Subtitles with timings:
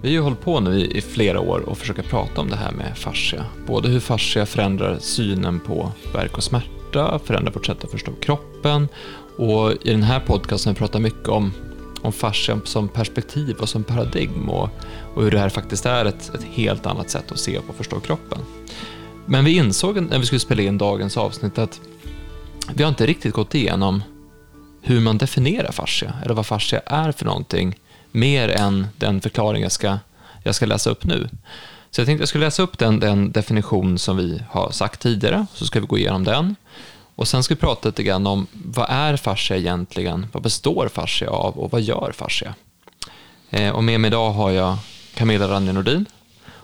[0.00, 2.72] Vi har ju hållit på nu i, flera år och försöker prata om det här
[2.72, 3.44] med fascia.
[3.66, 8.88] Både hur fascia förändrar synen på verk och smärta, förändrar vårt sätt att förstå kroppen
[9.36, 11.52] och i den här podcasten pratar vi mycket om,
[12.02, 14.68] om fascia som perspektiv och som paradigm och,
[15.14, 17.74] och hur det här faktiskt är ett, ett helt annat sätt att se på och
[17.74, 18.38] förstå kroppen.
[19.26, 21.80] Men vi insåg när vi skulle spela in dagens avsnitt att
[22.74, 24.02] vi har inte riktigt gått igenom
[24.82, 27.76] hur man definierar fascia, eller vad fascia är för någonting,
[28.12, 29.98] mer än den förklaring jag ska,
[30.42, 31.28] jag ska läsa upp nu.
[31.90, 35.46] Så jag tänkte jag skulle läsa upp den, den definition som vi har sagt tidigare,
[35.54, 36.56] så ska vi gå igenom den.
[37.14, 41.30] Och sen ska vi prata lite grann om vad är fascia egentligen, vad består fascia
[41.30, 42.54] av och vad gör fascia?
[43.50, 44.78] Eh, och med mig idag har jag
[45.14, 46.06] Camilla Ranje Nordin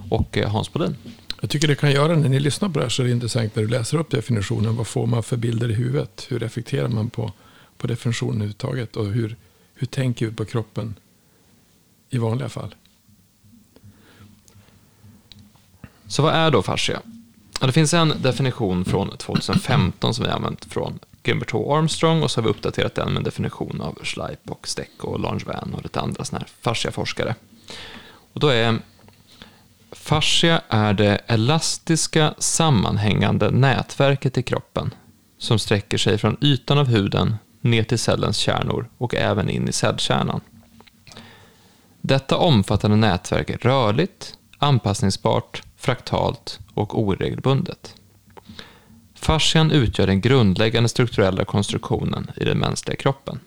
[0.08, 0.96] och eh, Hans Bodin.
[1.40, 3.56] Jag tycker det kan göra när ni lyssnar på det här så är det intressant
[3.56, 4.76] när du läser upp definitionen.
[4.76, 6.26] Vad får man för bilder i huvudet?
[6.28, 7.32] Hur reflekterar man på,
[7.78, 8.96] på definitionen överhuvudtaget?
[8.96, 9.36] Och hur,
[9.74, 10.94] hur tänker vi på kroppen
[12.14, 12.74] i vanliga fall?
[16.06, 17.00] Så vad är då fascia?
[17.61, 21.77] Det finns en definition från 2015 som vi har använt från Gimbert H.
[21.77, 25.20] Armstrong och så har vi uppdaterat den med en definition av Schleip och Steck och
[25.20, 27.34] Langevin och lite andra sådana här fasciaforskare.
[28.33, 28.78] Och då är
[29.92, 34.94] Fascia är det elastiska sammanhängande nätverket i kroppen
[35.38, 39.72] som sträcker sig från ytan av huden ner till cellens kärnor och även in i
[39.72, 40.41] cellkärnan.
[42.06, 47.94] Detta omfattande nätverk är rörligt, anpassningsbart, fraktalt och oregelbundet.
[49.14, 53.41] Fascian utgör den grundläggande strukturella konstruktionen i den mänskliga kroppen.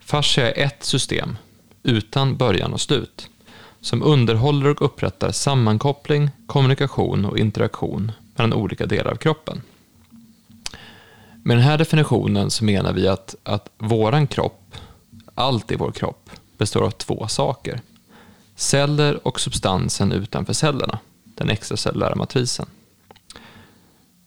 [0.00, 1.36] Fascia är ett system,
[1.82, 3.28] utan början och slut
[3.80, 9.62] som underhåller och upprättar sammankoppling, kommunikation och interaktion mellan olika delar av kroppen.
[11.42, 14.74] Med den här definitionen så menar vi att, att våran kropp,
[15.34, 17.80] allt i vår kropp, består av två saker.
[18.54, 22.66] Celler och substansen utanför cellerna, den extracellulära matrisen.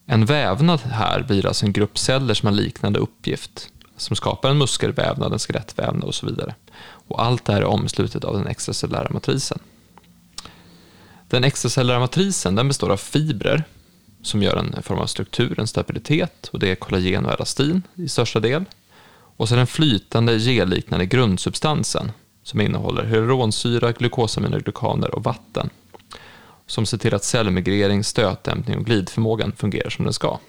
[0.05, 4.57] En vävnad här blir alltså en grupp celler som har liknande uppgift, som skapar en
[4.57, 6.55] muskelvävnad, en skelettvävnad och så vidare.
[6.81, 9.59] Och allt det här är omslutet av den extracellulära matrisen.
[11.27, 13.63] Den extracellulära matrisen den består av fibrer
[14.21, 18.09] som gör en form av struktur, en stabilitet och det är kollagen och elastin i
[18.09, 18.65] största del.
[19.39, 22.11] Och så den flytande gelliknande grundsubstansen
[22.43, 25.69] som innehåller hyaluronsyra, glukosaminoglykaner och vatten
[26.67, 30.39] som ser till att cellmigrering, stötdämpning och glidförmågan fungerar som den ska.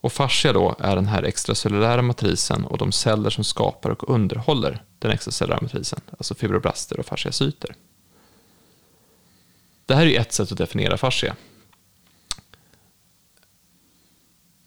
[0.00, 4.82] Och fascia då är den här extracellulära matrisen och de celler som skapar och underhåller
[4.98, 7.74] den extracellulära matrisen, alltså fibroblaster och fasciacyter.
[9.86, 11.36] Det här är ett sätt att definiera fascia.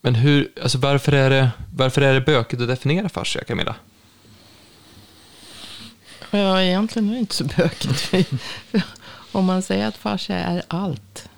[0.01, 3.75] Men hur, alltså varför, är det, varför är det bökigt att definiera fascia, Camilla?
[6.31, 8.13] Ja, egentligen är det inte så bökigt.
[9.31, 11.29] Om man säger att fascia är allt.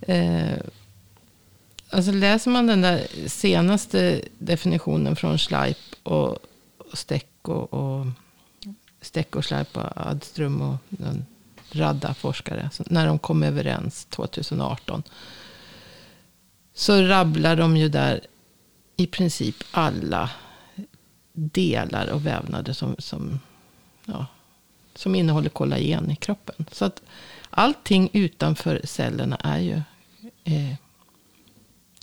[0.00, 0.58] Eh,
[1.90, 6.38] Alltså läser man den där senaste definitionen från Schleip och,
[6.92, 8.06] Steck och, och
[9.00, 10.76] Steck och Schleip och Adström och
[11.06, 11.26] en
[11.72, 12.70] radda forskare.
[12.78, 15.02] När de kom överens 2018.
[16.78, 18.20] Så rabblar de ju där
[18.96, 20.30] i princip alla
[21.32, 23.40] delar och vävnader som, som,
[24.04, 24.26] ja,
[24.94, 26.66] som innehåller kollagen i kroppen.
[26.72, 27.02] Så att
[27.50, 29.82] allting utanför cellerna är ju
[30.44, 30.74] eh,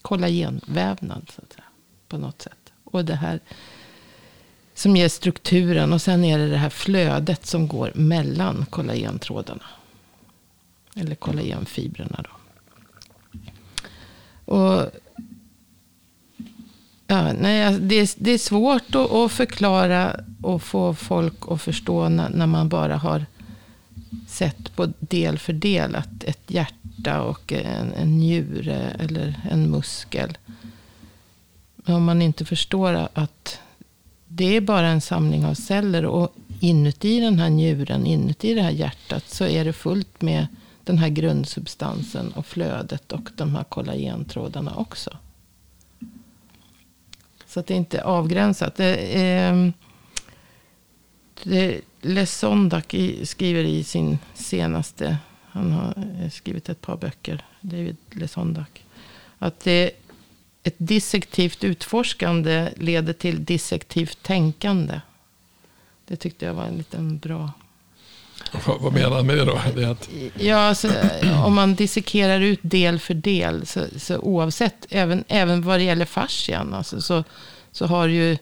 [0.02, 1.32] kollagenvävnad.
[1.36, 1.66] Så att säga,
[2.08, 2.74] på något sätt.
[2.84, 3.40] Och det här
[4.74, 5.94] som ger strukturen.
[5.94, 9.66] Och sen är det det här flödet som går mellan kollagentrådarna.
[10.96, 12.45] Eller kollagenfibrerna då.
[14.46, 14.86] Och
[17.08, 21.62] ja, nej, alltså, det, är, det är svårt att, att, förklara och få folk att
[21.62, 23.26] förstå när, när man bara har
[24.28, 30.38] sett på del för del att ett hjärta och en, en njure eller en muskel.
[31.86, 33.60] Om man inte förstår att
[34.28, 36.06] det är bara en samling av celler.
[36.06, 40.48] Och inuti den här njuren, inuti det här hjärtat, så är det fullt med
[40.86, 45.18] den här grundsubstansen och flödet och de här kollagentrådarna också.
[47.46, 48.76] Så att det inte är avgränsat.
[48.76, 49.70] Det, eh,
[51.44, 55.18] det Lesondak skriver i sin senaste
[55.56, 58.84] han har eh, skrivit ett par böcker, David Lesondak.
[59.38, 59.92] Att det,
[60.64, 65.02] ett dissektivt utforskande leder till dissektivt tänkande.
[66.06, 67.52] Det tyckte jag var en liten bra...
[68.66, 69.62] Vad, vad menar han med det då?
[69.76, 70.10] Det att...
[70.40, 70.92] Ja, alltså,
[71.46, 76.06] om man dissekerar ut del för del, så, så oavsett, även, även vad det gäller
[76.06, 77.24] fascian, alltså, så,
[77.72, 78.38] så har ju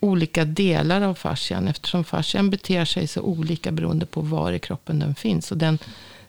[0.00, 1.68] olika delar av fascian.
[1.68, 5.52] Eftersom fascian beter sig så olika beroende på var i kroppen den finns.
[5.52, 5.78] Och den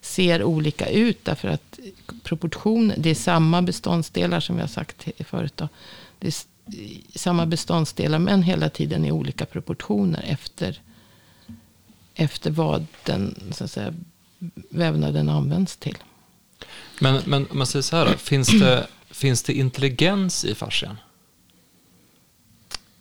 [0.01, 1.79] ser olika ut därför att
[2.23, 5.53] proportion, det är samma beståndsdelar som vi har sagt förut.
[5.55, 5.69] Då.
[6.19, 6.33] Det är
[7.15, 10.81] samma beståndsdelar men hela tiden i olika proportioner efter,
[12.19, 13.93] efter vad den så att säga,
[14.69, 15.97] vävnaden används till.
[16.99, 20.97] Men, men om man säger så här då, finns det, finns det intelligens i fascian?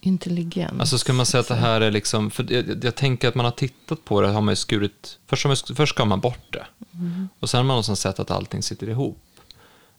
[0.00, 0.80] Intelligens.
[0.80, 3.44] Alltså ska man säga att det här är liksom, för jag, jag tänker att man
[3.44, 6.66] har tittat på det, har man ju skurit, först, man, först skar man bort det.
[6.92, 7.28] Mm.
[7.40, 9.18] Och sen har man någonstans sett att allting sitter ihop.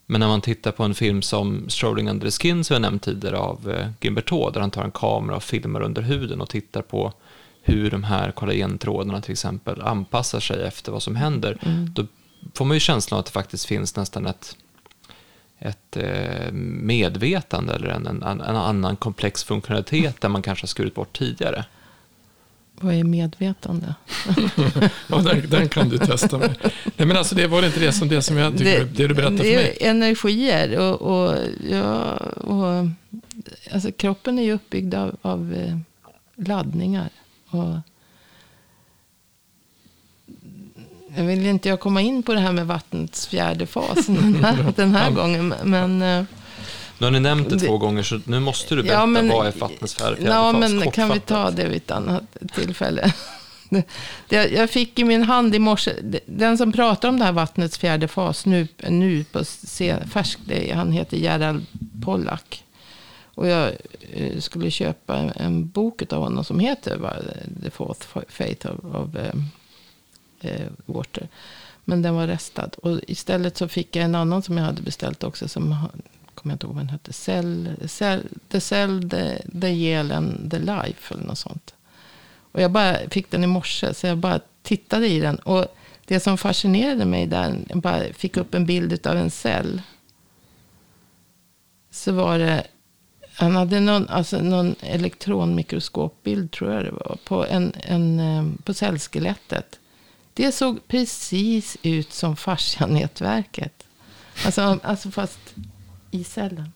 [0.06, 3.02] Men när man tittar på en film som Strolling Under the Skin, som jag nämnt
[3.02, 6.82] tidigare, av eh, Gimbertot, där han tar en kamera och filmar under huden och tittar
[6.82, 7.12] på
[7.62, 11.92] hur de här kollagentrådarna till exempel anpassar sig efter vad som händer, mm.
[11.94, 12.06] då
[12.54, 14.56] får man ju känslan av att det faktiskt finns nästan ett,
[15.58, 20.94] ett eh, medvetande eller en, en, en, annan komplex funktionalitet där man kanske har skurit
[20.94, 21.64] bort tidigare.
[22.82, 23.94] Vad är medvetande?
[25.06, 26.56] ja, den, den, kan du testa med.
[26.96, 29.14] Nej, men alltså, det var inte det som, det som jag tycker, det, det du
[29.14, 29.76] berättade för mig.
[29.78, 31.36] Det är energier och, och,
[31.70, 32.86] ja, och
[33.72, 35.76] alltså, kroppen är ju uppbyggd av, av eh,
[36.46, 37.08] laddningar.
[37.50, 37.74] Och
[41.16, 44.72] jag vill inte jag komma in på det här med vattnets fjärde fas den här,
[44.76, 45.54] den här gången.
[45.64, 46.24] Men, eh,
[46.98, 49.28] nu har ni nämnt det, det två gånger, så nu måste du berätta ja, men,
[49.28, 50.72] vad är vattnets fjärde, fjärde ja, fas.
[50.72, 53.12] Men kan vi ta det vid ett annat tillfälle?
[54.28, 55.92] Det, jag fick i min hand i morse,
[56.26, 59.44] den som pratar om det här vattnets fjärde fas nu, nu på
[60.12, 60.40] färskt,
[60.74, 61.66] han heter Gerald
[62.04, 62.64] Pollack.
[63.40, 63.76] Och jag
[64.12, 67.00] eh, skulle köpa en, en bok av honom som heter
[67.62, 69.34] The Fourth Faith of, of eh,
[70.40, 71.28] eh, Water.
[71.84, 72.70] Men den var restad.
[72.82, 75.48] Och istället så fick jag en annan som jag hade beställt också.
[75.48, 75.76] Som
[76.34, 77.12] kommer jag inte ihåg vad den hette.
[77.12, 81.14] Cell, cell, the Cell, the, the Yale and the Life.
[81.14, 81.74] Eller något sånt.
[82.52, 83.94] Och jag bara fick den i morse.
[83.94, 85.36] Så jag bara tittade i den.
[85.36, 85.66] Och
[86.04, 87.58] det som fascinerade mig där.
[87.68, 89.82] Jag bara fick upp en bild av en cell.
[91.90, 92.66] Så var det
[93.40, 98.74] han hade någon, alltså någon elektronmikroskopbild, tror jag det var, på, en, en, eh, på
[98.74, 99.78] cellskelettet.
[100.34, 103.86] Det såg precis ut som fascianätverket.
[104.44, 105.38] Alltså, alltså fast
[106.10, 106.72] i cellen.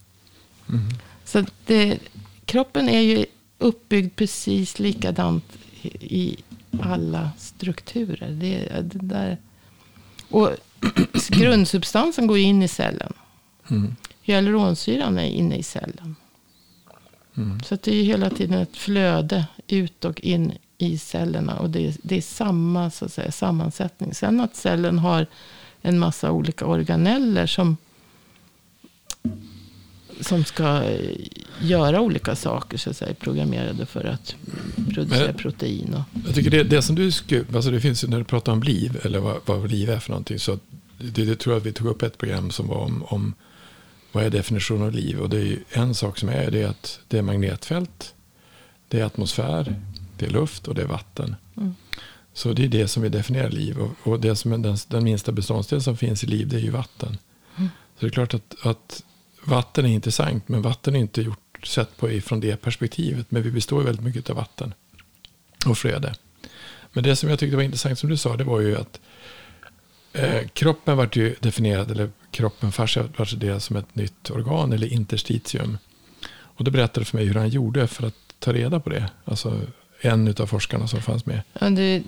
[0.68, 0.88] Mm.
[1.24, 1.98] Så det,
[2.44, 3.26] kroppen är ju
[3.58, 5.44] uppbyggd precis likadant
[6.00, 6.36] i
[6.82, 8.30] alla strukturer.
[8.30, 9.38] Det, det där.
[10.30, 10.50] Och
[11.28, 13.12] grundsubstansen går in i cellen.
[13.70, 13.96] Mm.
[14.22, 16.16] Hyaluronsyran är inne i cellen.
[17.36, 17.60] Mm.
[17.60, 21.58] Så det är hela tiden ett flöde ut och in i cellerna.
[21.58, 24.14] Och det är, det är samma så att säga, sammansättning.
[24.14, 25.26] Sen att cellen har
[25.82, 27.76] en massa olika organeller som,
[30.20, 30.82] som ska
[31.60, 32.78] göra olika saker.
[32.78, 34.36] Så att säga, programmerade för att
[34.94, 35.94] producera Men, protein.
[35.94, 36.20] Och.
[36.26, 39.00] Jag tycker det, det som du skulle, alltså det finns när du pratar om liv.
[39.02, 40.38] Eller vad, vad liv är för någonting.
[40.38, 40.58] Så
[40.98, 43.34] det, det tror jag att vi tog upp ett program som var om, om
[44.14, 45.20] vad är definitionen av liv?
[45.20, 48.14] Och det är en sak som är det är att det är magnetfält,
[48.88, 49.80] det är atmosfär,
[50.18, 51.36] det är luft och det är vatten.
[51.56, 51.74] Mm.
[52.32, 53.78] Så det är det som vi definierar liv.
[53.78, 56.60] Och, och det som är den, den minsta beståndsdelen som finns i liv det är
[56.60, 57.18] ju vatten.
[57.56, 57.70] Mm.
[57.94, 59.02] Så det är klart att, att
[59.44, 63.30] vatten är intressant men vatten är inte gjort sett på ifrån det perspektivet.
[63.30, 64.74] Men vi består ju väldigt mycket av vatten
[65.66, 66.14] och flöde.
[66.92, 69.00] Men det som jag tyckte var intressant som du sa det var ju att
[70.14, 74.92] Eh, kroppen vart ju definierad, eller kroppen fascia vart det som ett nytt organ, eller
[74.92, 75.78] interstitium.
[76.30, 79.10] Och då berättade du för mig hur han gjorde för att ta reda på det.
[79.24, 79.60] Alltså
[80.00, 81.42] en av forskarna som fanns med.
[81.60, 82.02] Ja, det,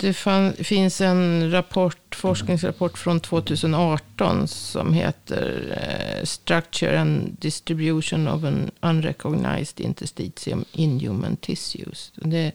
[0.00, 8.44] det fann, finns en rapport, forskningsrapport från 2018 som heter eh, Structure and Distribution of
[8.44, 12.12] an Unrecognized Interstitium in Human Tissues.
[12.14, 12.52] Det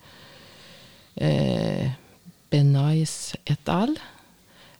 [1.15, 1.91] är eh,
[2.50, 4.00] Benais et al.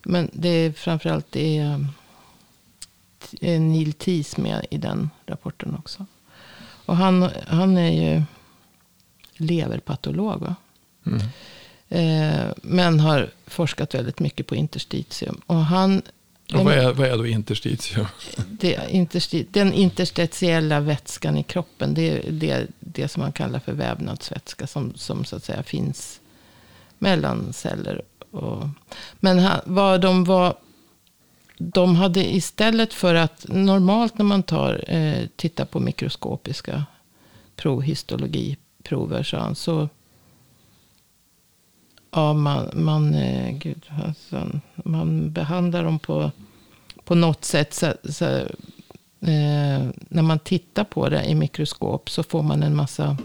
[0.06, 1.86] Men det är framförallt det är
[3.42, 6.06] eh, Neil Tees med i den rapporten också.
[6.86, 8.24] Och han, han är ju
[9.38, 10.54] leverpatolog.
[11.06, 11.22] Mm.
[11.90, 15.42] Eh, men har forskat väldigt mycket på interstitium.
[15.46, 16.02] Och han,
[16.54, 18.08] och vad, är, vad är då interstitium?
[18.52, 21.94] Det, intersti, den interstitiella vätskan i kroppen.
[21.94, 24.68] Det är det, det som man kallar för vävnadsvätska.
[24.68, 26.20] Som, som så att säga finns
[27.00, 28.02] mellan celler
[28.36, 28.68] och,
[29.20, 30.56] men han, vad de var...
[31.58, 36.86] De hade istället för att normalt när man tar, eh, tittar på mikroskopiska
[37.56, 39.90] provhistologiprover så, han, så
[42.12, 46.32] ja, man, man, eh, gud, alltså, man behandlar dem på,
[47.04, 47.74] på något sätt.
[47.74, 53.18] Så, så, eh, när man tittar på det i mikroskop så får man en massa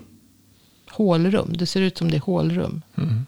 [0.90, 1.52] hålrum.
[1.52, 2.82] Det ser ut som det är hålrum.
[2.96, 3.26] Mm.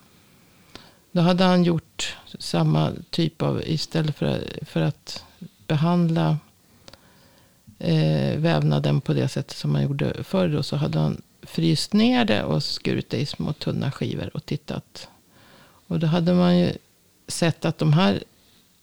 [1.12, 5.24] Då hade han gjort samma typ av, istället för, för att
[5.66, 6.38] behandla
[7.78, 10.48] eh, vävnaden på det sättet som man gjorde förr.
[10.48, 14.46] Då, så hade han fryst ner det och skurit det i små tunna skivor och
[14.46, 15.08] tittat.
[15.86, 16.72] Och då hade man ju
[17.28, 18.22] sett att de här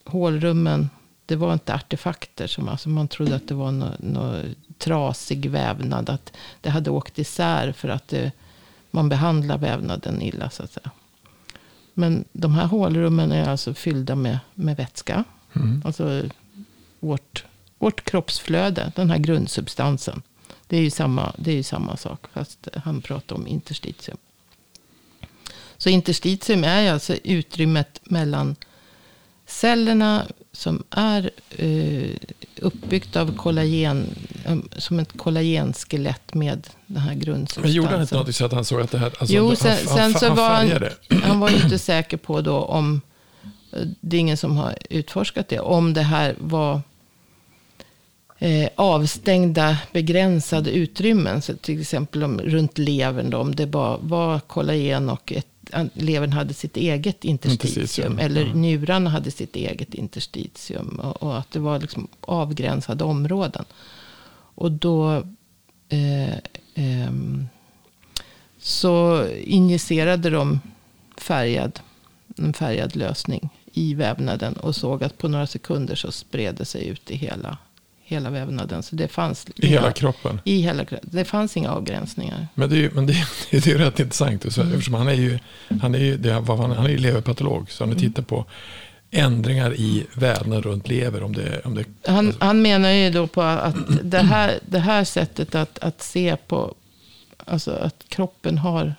[0.05, 0.89] hålrummen,
[1.25, 2.48] det var inte artefakter.
[2.48, 4.43] Som, alltså man trodde att det var någon no
[4.77, 6.09] trasig vävnad.
[6.09, 8.31] Att det hade åkt isär för att det,
[8.91, 10.91] man behandlar vävnaden illa så att säga.
[11.99, 15.23] Men de här hålrummen är alltså fyllda med, med vätska.
[15.53, 15.81] Mm.
[15.85, 16.23] Alltså
[16.99, 17.45] vårt,
[17.77, 20.21] vårt kroppsflöde, den här grundsubstansen.
[20.67, 24.17] Det är ju samma, det är ju samma sak, fast han pratar om interstitium.
[25.77, 28.55] Så interstitium är alltså utrymmet mellan
[29.49, 32.15] cellerna som är eh,
[32.61, 34.15] uppbyggt av kollagen,
[34.47, 37.61] um, som ett kollagenskelett med den här grundsubstansen.
[37.61, 39.11] Men gjorde han inte något så att han såg att det här...
[39.19, 42.17] Alltså, jo, han, sen, han, sen så han var han, han var ju inte säker
[42.17, 43.01] på då om,
[43.73, 46.81] eh, det är ingen som har utforskat det, om det här var
[48.39, 51.41] eh, avstängda begränsade utrymmen.
[51.41, 55.47] Så till exempel om, runt levern, då, om det bara var kollagen och ett,
[55.93, 57.81] levern hade sitt eget interstitium.
[57.81, 58.53] Interstitium, eller ja.
[58.53, 60.99] njurarna hade sitt eget interstitium.
[61.03, 63.65] Och, och att det var liksom avgränsade områden.
[64.55, 65.23] Och då
[65.89, 66.38] eh,
[66.75, 67.47] ehm,
[68.59, 70.59] så injicerade de
[71.17, 71.79] färgad,
[72.38, 74.53] en färgad lösning i vävnaden.
[74.53, 77.57] Och såg att på några sekunder så spred det sig ut i hela,
[78.09, 78.83] hela vävnaden.
[78.83, 80.41] Så det fanns I hela kroppen?
[80.43, 81.09] i hela kroppen.
[81.11, 82.47] Det fanns inga avgränsningar.
[82.55, 83.13] Men det är ju, men det,
[83.51, 84.53] det är ju rätt intressant.
[84.53, 84.73] Så, Mm.
[84.73, 85.39] Eftersom han är ju,
[85.81, 87.71] han är ju, det, han, han är ju leverpatolog.
[87.71, 87.99] Så han Mm.
[88.01, 88.45] tittat på
[89.11, 91.23] ändringar i vävnad runt lever.
[91.23, 95.03] Om det, om det, Han, han menar ju då på att det här, det här
[95.03, 96.75] sättet att, att se på,
[97.45, 98.95] alltså att kroppen har,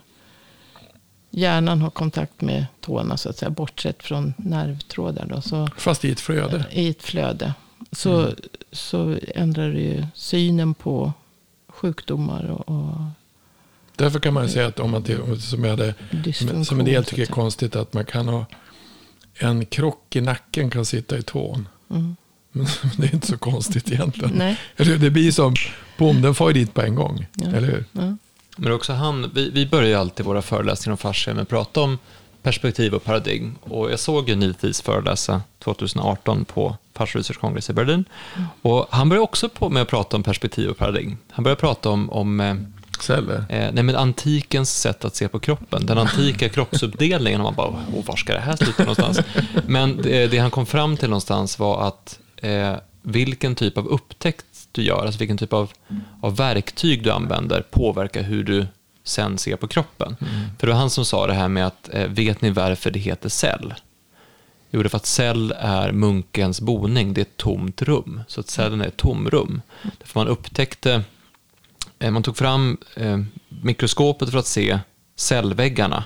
[1.31, 6.11] hjärnan har kontakt med tårna så att säga, bortsett från nervtrådar då, så fast i
[6.13, 6.65] ett flöde.
[6.73, 7.55] i ett flöde.
[7.93, 8.35] Så, Mm.
[8.73, 11.13] så ändrar det ju synen på
[11.69, 12.95] sjukdomar och, och
[13.97, 15.95] Därför kan man ju säga att om man till, om- som, jag hade,
[16.65, 18.45] som, en del tycker är konstigt att man kan ha
[19.35, 21.69] en krock i nacken kan sitta i tån.
[21.91, 22.17] Mm.
[22.53, 22.67] Men
[22.97, 24.31] det är inte så konstigt egentligen.
[24.35, 24.59] Nej.
[24.77, 24.97] Eller?
[24.99, 25.55] Det blir som,
[25.99, 27.27] bom, den får ju dit på en gång.
[27.35, 27.49] Ja.
[27.49, 27.85] Eller hur?
[27.93, 28.17] Ja.
[28.57, 31.81] Men också han, vi, vi börjar ju alltid våra föreläsningar om fascia med att prata
[31.81, 31.99] om
[32.43, 33.55] perspektiv och paradigm.
[33.63, 38.05] Och jag såg ju Nilfis föreläsa 2018 på Fascia Research Congress i Berlin.
[38.63, 41.17] Och han började också på med att prata om perspektiv och paradigm.
[41.31, 42.55] Han började prata om, om eh,
[43.03, 43.45] Celler.
[43.49, 45.87] Eh, nej, men antikens sätt att se på kroppen.
[45.87, 47.41] Den antika kroppsuppdelningen.
[47.41, 49.21] Och man bara, oh, var ska det här sluta någonstans?
[49.67, 54.47] Men det, det han kom fram till någonstans var att eh, vilken typ av upptäckt
[54.73, 55.73] du gör, alltså vilken typ av,
[56.21, 58.67] av verktyg du använder, påverkar hur du
[59.05, 60.17] sen ser på kroppen.
[60.59, 62.99] För det var han som sa det här med att, eh, vet ni varför det
[62.99, 63.75] heter cell?
[64.71, 68.21] Jo, det är för att cell är munkens boning, det är ett tomt rum.
[68.29, 69.63] Så att cellen är ett tomrum.
[69.99, 71.05] Därför man upptäckte
[72.01, 74.79] Eh, Man tog fram eh, mikroskopet för att se
[75.17, 76.05] cellväggarna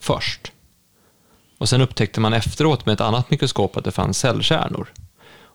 [0.00, 0.52] först.
[1.58, 4.92] Och sen upptäckte man efteråt med ett annat mikroskop att det fanns cellkärnor.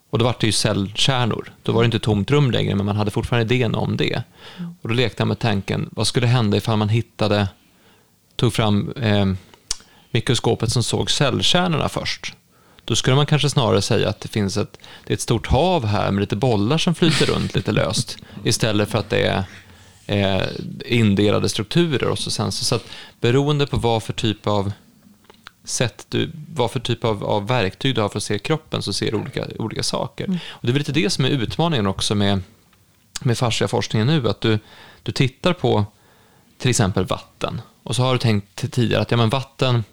[0.10, 1.54] Och då var det ju cellkärnor.
[1.63, 4.24] Då var det inte tomt rum längre, men man hade fortfarande idén om det.
[4.82, 7.48] Och då lekte jag med tanken, vad skulle hända ifall man hittade,
[8.36, 9.25] tog fram eh,
[10.12, 12.34] mikroskopet som såg cellkärnorna först?
[12.86, 15.86] Då skulle man kanske snarare säga att det finns ett, det är ett stort hav
[15.86, 18.18] här med lite bollar som flyter runt lite löst.
[18.44, 19.44] Istället för att det är
[20.08, 20.48] eh,
[20.86, 22.08] indelade strukturer.
[22.08, 22.86] Och så sen, så, så att
[23.22, 24.72] beroende på vad för typ av
[25.63, 28.94] sätt du, vad för typ av, av verktyg du har för att se kroppen så
[28.94, 30.39] ser du olika, olika saker.
[30.50, 32.42] Och det är väl lite det som är utmaningen också med,
[33.22, 34.30] med fasciaforskningen nu.
[34.30, 34.60] Att du,
[35.04, 35.86] du tittar på
[36.58, 37.62] till exempel vatten.
[37.84, 39.84] Och så har du tänkt tidigare att ja, men vatten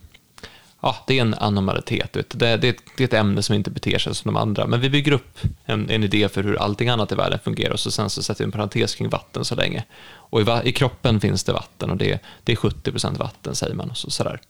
[0.80, 2.12] ja, det är en anomalitet.
[2.12, 4.66] Det, det, är ett, det är ett ämne som inte beter sig som de andra.
[4.66, 7.80] Men vi bygger upp en, en idé för hur allting annat i världen fungerar och
[7.80, 9.84] så sen så sätter vi en parentes kring vatten så länge.
[10.04, 13.90] Och i, i kroppen finns det vatten och det, det är 70% vatten säger man.
[13.90, 14.40] Och så, sådär.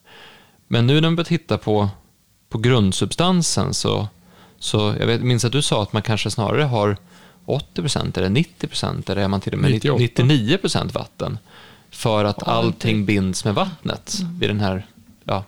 [0.68, 1.88] Men nu när man börjar titta på,
[2.48, 4.08] på grundsubstansen så,
[4.58, 6.96] så jag vet, minns att du sa att man kanske snarare har
[7.46, 10.22] 80% eller 90% eller är man till och med 98.
[10.22, 11.38] 99% vatten.
[11.90, 14.86] För att Ja, allting binds med vattnet vid den här,
[15.24, 15.44] ja.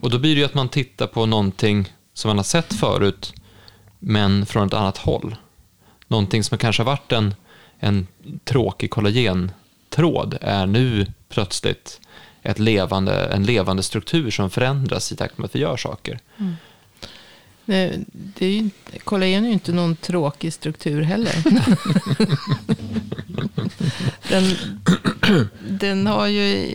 [0.00, 3.34] Och då blir det ju att man tittar på någonting som man har sett förut,
[3.98, 5.36] men från ett annat håll.
[6.08, 7.34] Någonting som kanske har varit en,
[7.78, 8.06] en
[8.44, 12.00] tråkig kollagentråd är nu plötsligt
[12.42, 16.18] ett levande, en levande struktur som förändras i takt med att vi gör saker.
[17.64, 18.70] Det, det är ju,
[19.04, 21.34] kollagen är ju inte någon tråkig struktur heller.
[24.28, 24.56] den,
[25.68, 26.68] den har ju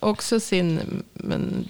[0.00, 0.80] också sin...
[1.12, 1.68] Men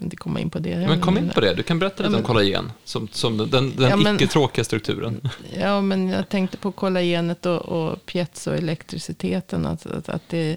[0.00, 0.76] kan inte komma in på det.
[0.76, 1.54] Men kom in på det.
[1.54, 2.72] Du kan berätta lite Ja, om men- kollagen.
[2.84, 5.28] Som, som den, den, Ja, icke-tråkiga strukturen.
[5.58, 9.66] Ja, men jag tänkte på kollagenet och, och piezoelektriciteten.
[9.66, 10.56] Att, att, att det,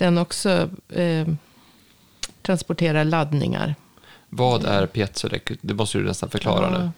[0.00, 1.26] den också eh,
[2.42, 3.74] transporterar laddningar.
[4.28, 5.58] Vad är piezoelektric?
[5.62, 6.90] Det måste du nästan förklara nu.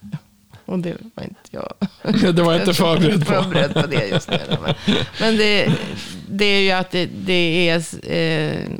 [0.00, 0.18] Ja.
[0.64, 1.72] Och det var inte jag.
[2.34, 3.32] Det var jag inte förberedd på.
[3.32, 4.38] förberedd på det just nu.
[4.62, 4.74] Men,
[5.20, 5.74] men det,
[6.28, 8.70] det är ju att det, det är eh,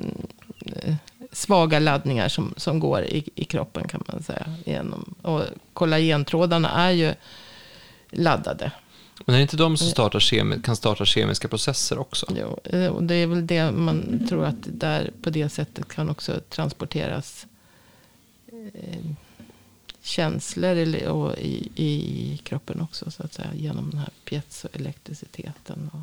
[1.32, 4.46] svaga laddningar som, som går i, i kroppen kan man säga.
[4.64, 7.14] Genom, och kollagentrådarna är ju
[8.10, 8.70] laddade.
[9.28, 12.26] Men är det inte de som startar kemi- kan starta kemiska processer också?
[12.40, 16.10] Jo, eh, och det är väl det man tror att där på det sättet kan
[16.10, 17.46] också transporteras
[18.74, 18.98] eh,
[20.02, 23.48] känslor eller, och i, i kroppen också så att säga.
[23.54, 25.90] Genom den här piezoelektriciteten.
[25.92, 26.00] Och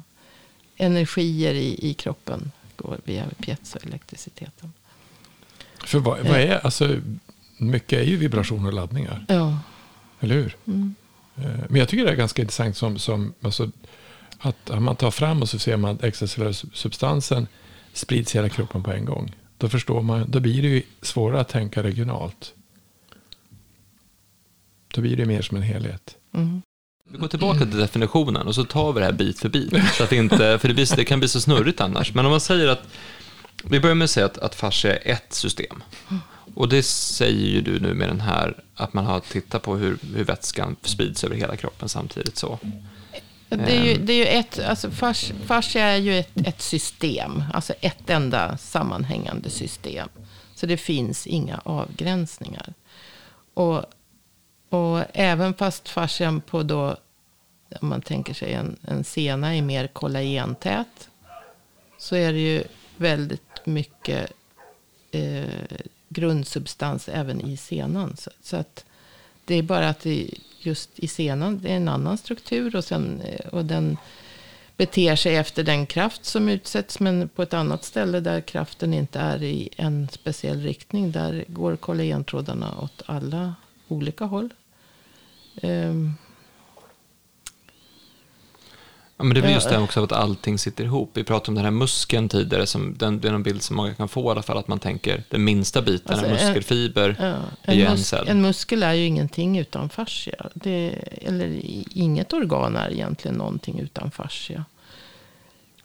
[0.77, 4.73] energier i, i kroppen går via piezoelektriciteten.
[5.85, 6.97] För vad, vad är, alltså,
[7.57, 9.59] mycket är ju vibration och laddningar, Ja.
[10.19, 10.55] eller hur?
[10.65, 10.95] Mm.
[11.35, 13.71] Eh, Men jag tycker det är ganska intressant som, som alltså,
[14.39, 17.47] att att man tar fram och så ser man att extracellulära substansen
[17.93, 19.35] sprids i hela kroppen på en gång.
[19.57, 22.53] Då förstår man, då blir det ju svårare att tänka regionalt.
[24.93, 26.15] Då blir det mer som en helhet.
[26.33, 26.61] Mm.
[27.09, 29.73] Vi går tillbaka till definitionen och så tar vi det här bit för bit.
[29.93, 32.13] Så att det inte, för det, blir, det kan bli så snurrigt annars.
[32.13, 32.87] Men om man säger att,
[33.63, 35.83] vi börjar med att säga att, att fascia är ett system.
[36.53, 39.97] Och det säger ju du nu med den här, att man har tittat på hur,
[40.15, 42.59] hur vätskan sprids över hela kroppen samtidigt så.
[43.49, 44.05] Det är ju, Ehm.
[44.05, 47.43] det är ju ett, alltså fas, fascia är ju ett, ett system.
[47.53, 50.09] Alltså ett enda sammanhängande system.
[50.55, 52.73] Så det finns inga avgränsningar.
[53.53, 53.85] Och,
[54.69, 56.97] och även fast fascian på då,
[57.81, 61.09] om man tänker sig en, en sena är mer kollagentät.
[61.97, 62.63] Så är det ju
[62.97, 64.31] väldigt mycket
[65.11, 65.43] eh,
[66.13, 68.15] grundsubstans även i senan.
[68.17, 68.85] Så, så att
[69.45, 73.21] det är bara att det just i senan det är en annan struktur och, sen,
[73.21, 73.97] eh, och den
[74.77, 76.99] beter sig efter den kraft som utsätts.
[76.99, 81.11] Men på ett annat ställe där kraften inte är i en speciell riktning.
[81.11, 83.55] Där går kollagentrådarna åt alla
[83.87, 84.53] olika håll.
[85.61, 86.13] Um,
[89.17, 91.09] Ja, men det blir just det också att allting sitter ihop.
[91.13, 93.93] Vi pratade om den här muskeln tidigare, som, den, det är en bild som många
[93.93, 97.15] kan få i alla fall, att man tänker den minsta biten, Alltså, en en- muskelfiber,
[97.19, 98.27] ja, är ju en, en mus- cell.
[98.27, 100.49] en muskel är ju ingenting utan fascia.
[100.53, 100.89] Det,
[101.21, 101.59] eller
[101.97, 104.65] inget organ är egentligen någonting utan fascia.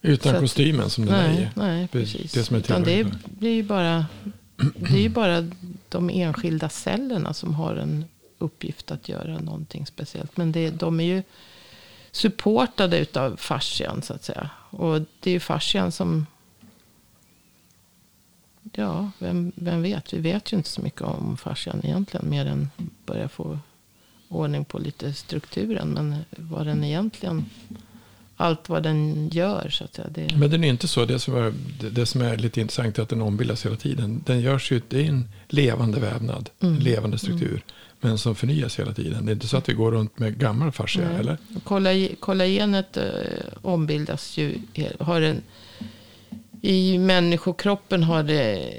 [0.03, 1.49] Utan Så att- kostymen som den är Nej, i.
[1.59, 2.33] nej Det- precis.
[2.33, 3.07] det som är Utan det, är,
[3.41, 4.07] är ju bara,
[4.77, 5.51] det är ju bara
[5.89, 8.05] de enskilda cellerna som har en
[8.39, 10.37] uppgift att göra någonting speciellt.
[10.37, 11.23] Men det, de är ju
[12.11, 14.51] supportade utav fascian så att säga.
[14.71, 16.27] Och det är ju fascian som...
[18.73, 20.13] Ja, vem, vem vet?
[20.13, 22.31] Vi vet ju inte så mycket om fascian egentligen.
[22.31, 22.71] Mer än
[23.07, 23.59] börja få
[24.29, 25.89] ordning på lite strukturen.
[25.89, 27.45] Men vad den egentligen...
[28.41, 30.09] Allt vad den gör så att säga.
[30.09, 31.05] Det, Men den är inte så.
[31.05, 31.55] Det som, är,
[31.91, 34.23] det, som är lite intressant är att den ombildas hela tiden.
[34.27, 36.75] Den görs ju, det är en levande vävnad, Mm.
[36.75, 37.63] en levande struktur.
[38.01, 39.27] Men som förnyas hela tiden.
[39.27, 41.17] Det är inte så att vi går runt med gammal fascia, Nej.
[41.21, 41.39] eller?
[41.65, 43.05] Kolla- Kollagenet eh,
[43.63, 44.55] ombildas ju.
[45.01, 45.43] Har en,
[46.63, 48.73] I människokroppen har det,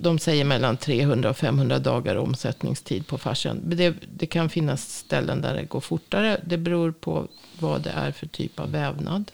[0.00, 3.60] de säger mellan 300 och 500 dagar omsättningstid på fascian.
[3.64, 6.40] Det, det kan finnas ställen där det går fortare.
[6.46, 9.32] Det beror på vad det är för typ av vävnad.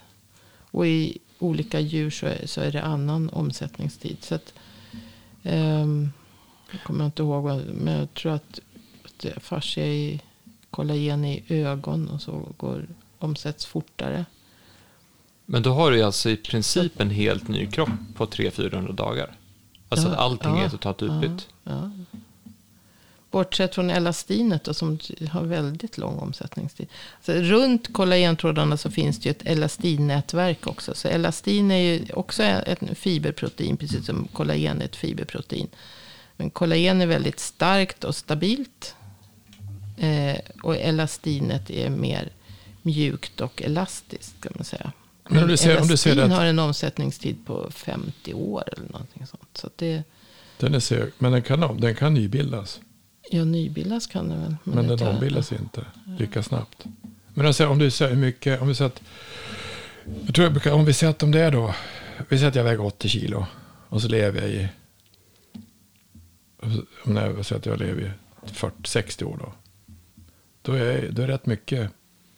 [0.70, 4.16] Och i olika djur så är, så är det annan omsättningstid.
[4.20, 4.55] Så att,
[5.42, 6.11] ehm,
[6.70, 8.61] jag kommer inte ihåg, men jag tror att,
[9.30, 10.20] att fascia i
[10.70, 12.87] kollagen i ögon och så går,
[13.18, 14.24] omsätts fortare.
[15.46, 19.37] Men då har du alltså i princip en helt ny kropp på 300-400 dagar.
[19.88, 21.48] Alltså Ja, att allting ja, är totalt utbytt.
[21.64, 21.90] Ja.
[23.30, 24.98] Bortsett från elastinet då, som
[25.30, 26.88] har väldigt lång omsättningstid.
[27.22, 30.94] Så runt kollagentrådarna så finns det ju ett elastinnätverk också.
[30.94, 35.68] Så elastin är ju också ett fiberprotein, precis som kollagen är ett fiberprotein.
[36.37, 38.94] Men kollagen är väldigt starkt och stabilt.
[39.96, 42.33] Eh, och elastinet är mer
[42.83, 44.92] mjukt och elastiskt kan man säga.
[45.28, 48.64] Men om du ser- om du ser elastin att- har en omsättningstid på 50 år
[48.76, 49.48] eller någonting sånt.
[49.57, 50.02] Så det,
[50.59, 52.81] Den är seg, men den kan, den kan nybildas.
[53.31, 54.57] ja, nybildas kan det väl.
[54.64, 55.85] Men det den ombildas inte
[56.18, 56.85] lika snabbt.
[57.35, 59.02] Men alltså, om du säger hur mycket, om vi säger att,
[60.26, 61.74] jag tror jag brukar, om vi säger att om det är då,
[62.28, 63.46] vi säger att jag väger 80 kilo
[63.88, 64.68] och så lever jag i,
[67.05, 69.52] om jag säger att jag lever i 40-60 år då.
[70.62, 71.90] Då är det rätt mycket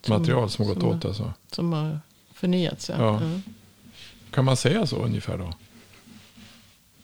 [0.09, 1.33] material som har gått som- åt alltså.
[1.53, 2.01] Som har
[2.35, 2.89] förnyats.
[2.89, 2.97] Ja.
[2.99, 3.17] Ja.
[3.21, 3.43] Mm.
[4.31, 5.53] Kan man säga så ungefär då?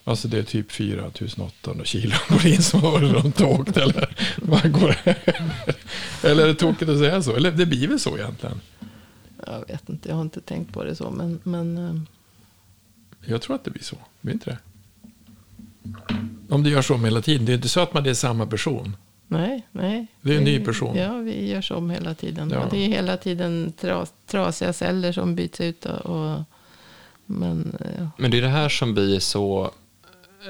[0.04, 4.16] Alltså det är typ 4800 kilo volym som har varit runt och åkt eller?
[4.42, 4.96] Vad går?
[6.22, 7.36] Eller är det tokigt att säga så?
[7.36, 8.60] Eller det blir väl så egentligen?
[9.46, 11.10] Jag vet inte, jag har inte tänkt på det så.
[11.10, 12.02] Men, men eh,
[13.30, 13.96] Jag tror att det blir så.
[14.20, 14.58] Blir inte det?
[16.48, 17.46] Om du gör så hela tiden.
[17.46, 18.96] Det är inte så att man är samma person.
[19.30, 20.06] Nej, nej.
[20.20, 20.96] Det är en ny person.
[20.96, 22.50] Ja, vi gör så om hela tiden.
[22.50, 22.58] Ja.
[22.58, 25.86] Och det är hela tiden tras, trasiga celler som byts ut.
[25.86, 26.42] Och,
[27.26, 29.70] men eh, Men det är det här som blir så,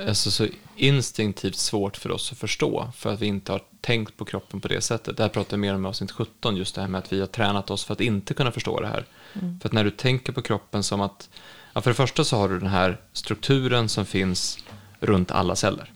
[0.09, 2.93] alltså så instinktivt svårt för oss att förstå.
[2.97, 5.17] För att vi inte har tänkt på kroppen på det sättet.
[5.17, 6.57] Det här pratar jag mer om i avsnitt 17.
[6.57, 8.89] Just det här med att vi har tränat oss för att inte kunna förstå det
[8.89, 9.05] här.
[9.33, 11.29] För att när du tänker på kroppen som att,
[11.73, 14.59] ja, för det första så har du den här strukturen som finns
[15.01, 15.93] runt alla celler.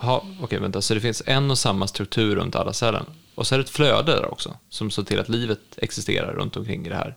[0.00, 3.04] Ja, okej, vänta, så det finns en och samma struktur runt alla celler.
[3.34, 6.56] Och så är det ett flöde där också, som ser till att livet existerar runt
[6.56, 7.16] omkring i det här.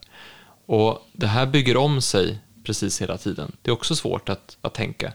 [0.65, 3.51] Och det här bygger om sig precis hela tiden.
[3.61, 5.13] Det är också svårt att, att tänka.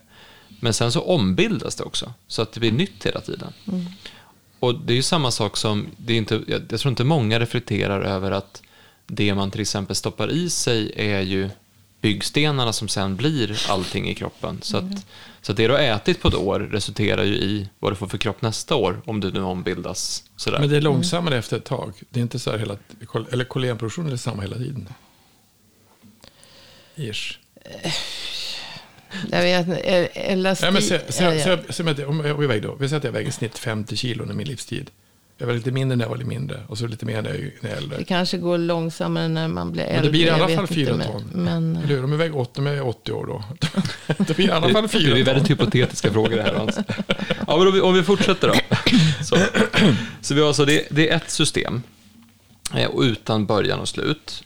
[0.61, 3.53] Men sen så ombildas det också, så att det blir nytt hela tiden.
[4.61, 7.41] Och det är ju samma sak som, det är inte, jag, jag tror inte många
[7.41, 8.63] reflekterar över att
[9.07, 11.51] det man till exempel stoppar i sig är ju
[12.05, 14.59] byggstenarna som sen blir allting i kroppen.
[14.63, 15.07] Så att,
[15.43, 18.07] så att det du har ätit på ett år resulterar ju i vad du får
[18.07, 20.61] för kropp nästa år, om du nu ombildas sådär.
[20.61, 21.93] Men det är långsammare efter ett tag.
[22.11, 22.77] Det är inte så här hela...
[23.33, 24.89] Eller kollagenproduktionen är samma hela tiden.
[26.97, 27.39] Ish.
[29.31, 30.63] jag vet inte, elastik.
[30.63, 31.45] Nej, men se, se, ja, ja.
[31.45, 32.75] se, se, se, om jag väger då.
[32.75, 34.91] Vi säger att jag väger i snitt 50 kilo under min livstid.
[35.39, 36.61] Jag var lite mindre när jag var lite mindre.
[36.69, 37.99] Och så lite mer när jag är äldre.
[37.99, 39.95] Det kanske går långsammare när man blir äldre.
[39.97, 41.23] Men det blir i alla fall fyra men- ton.
[41.35, 42.05] Men, Eller hur?
[42.05, 43.45] Om jag väger 80, om jag är 80 år då.
[44.27, 45.57] det blir i alla fall det, det är fyra väldigt ton.
[45.59, 46.55] hypotetiska frågor det här.
[46.55, 46.79] Hans.
[47.47, 48.55] Ja, men om, vi, om vi fortsätter då.
[49.25, 49.37] Så,
[50.21, 51.83] så vi har alltså, det, det är ett system
[52.75, 54.45] eh, och utan början och slut.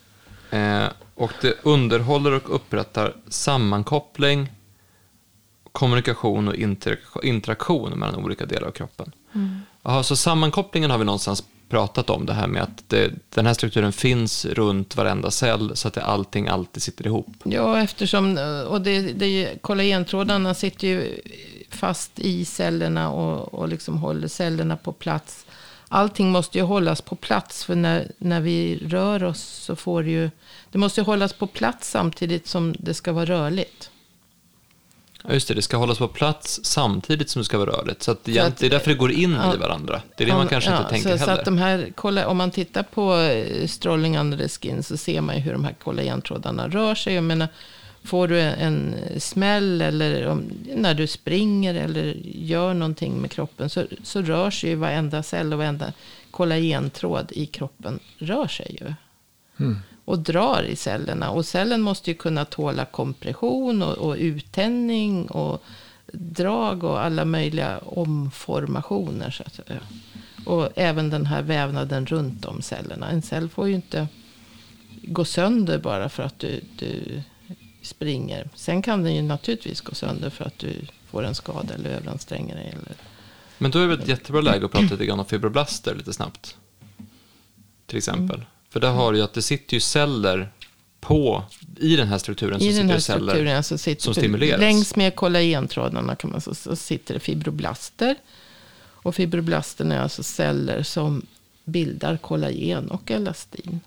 [0.51, 4.49] Eh, och det underhåller och upprättar sammankoppling,
[5.73, 9.13] kommunikation och interak- interaktion mellan olika delar av kroppen.
[9.89, 13.55] Aha, så sammankopplingen har vi någonstans pratat om, det här med att det, den här
[13.55, 17.27] strukturen finns runt varenda cell så att det, allting alltid sitter ihop.
[17.45, 21.21] Ja, eftersom och det, det, kollagentrådarna sitter ju
[21.71, 25.47] fast i cellerna och, och liksom håller cellerna på plats.
[25.89, 30.11] Allting måste ju hållas på plats, för när, när vi rör oss så får det
[30.11, 30.31] ju...
[30.71, 33.91] Det måste ju hållas på plats samtidigt som det ska vara rörligt.
[35.25, 38.03] Ja, just det, det ska hållas på plats samtidigt som det ska vara rörligt.
[38.03, 39.55] Så att det, att- det är därför det går in ja.
[39.55, 40.03] i varandra.
[40.17, 41.35] Det är det man kanske Ja, inte tänker så, heller.
[41.35, 44.97] Så att de här, kolla, om man tittar på eh, strålning under the skin så
[44.97, 47.15] ser man ju hur de här kollagentrådarna rör sig.
[47.15, 47.49] Jag menar,
[48.05, 53.85] får du en smäll eller om, när du springer eller gör någonting med kroppen så,
[54.03, 55.93] så rör sig ju varenda cell och varenda
[56.31, 58.95] kollagentråd i kroppen rör sig ju.
[60.09, 61.31] Och drar i cellerna.
[61.31, 65.63] Och cellen måste ju kunna tåla kompression och, och uttänning och
[66.13, 69.31] drag och alla möjliga omformationer.
[69.31, 69.81] Så att säga.
[70.47, 73.11] Och även den här vävnaden runt om cellerna.
[73.11, 74.09] En cell får ju inte
[75.03, 77.23] gå sönder bara för att du, du
[77.83, 78.49] springer.
[78.55, 80.75] Sen kan den ju naturligtvis gå sönder för att du
[81.11, 82.67] får en skada eller överanstränger dig.
[82.67, 82.97] Eller...
[83.59, 86.57] Men då är det ett jättebra läge att prata lite grann om fibroblaster lite snabbt.
[87.87, 88.37] Till exempel.
[88.37, 88.49] Mm.
[88.71, 90.53] För där har du ju att det sitter ju celler
[91.01, 91.45] på,
[91.81, 93.33] i den här strukturen så I sitter den här det celler.
[93.33, 94.61] strukturen så sitter som stimuleras.
[94.61, 98.15] längs med kollagentrådarna kan man så, så sitter det fibroblaster.
[99.03, 101.27] Och fibroblasterna är alltså celler som
[101.65, 103.81] bildar kollagen och elastin.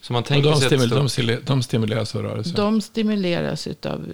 [0.00, 2.52] Så man Och tänker de, sig stimul, att de, stimul- de stimuleras av rörelse.
[2.56, 4.06] De stimuleras av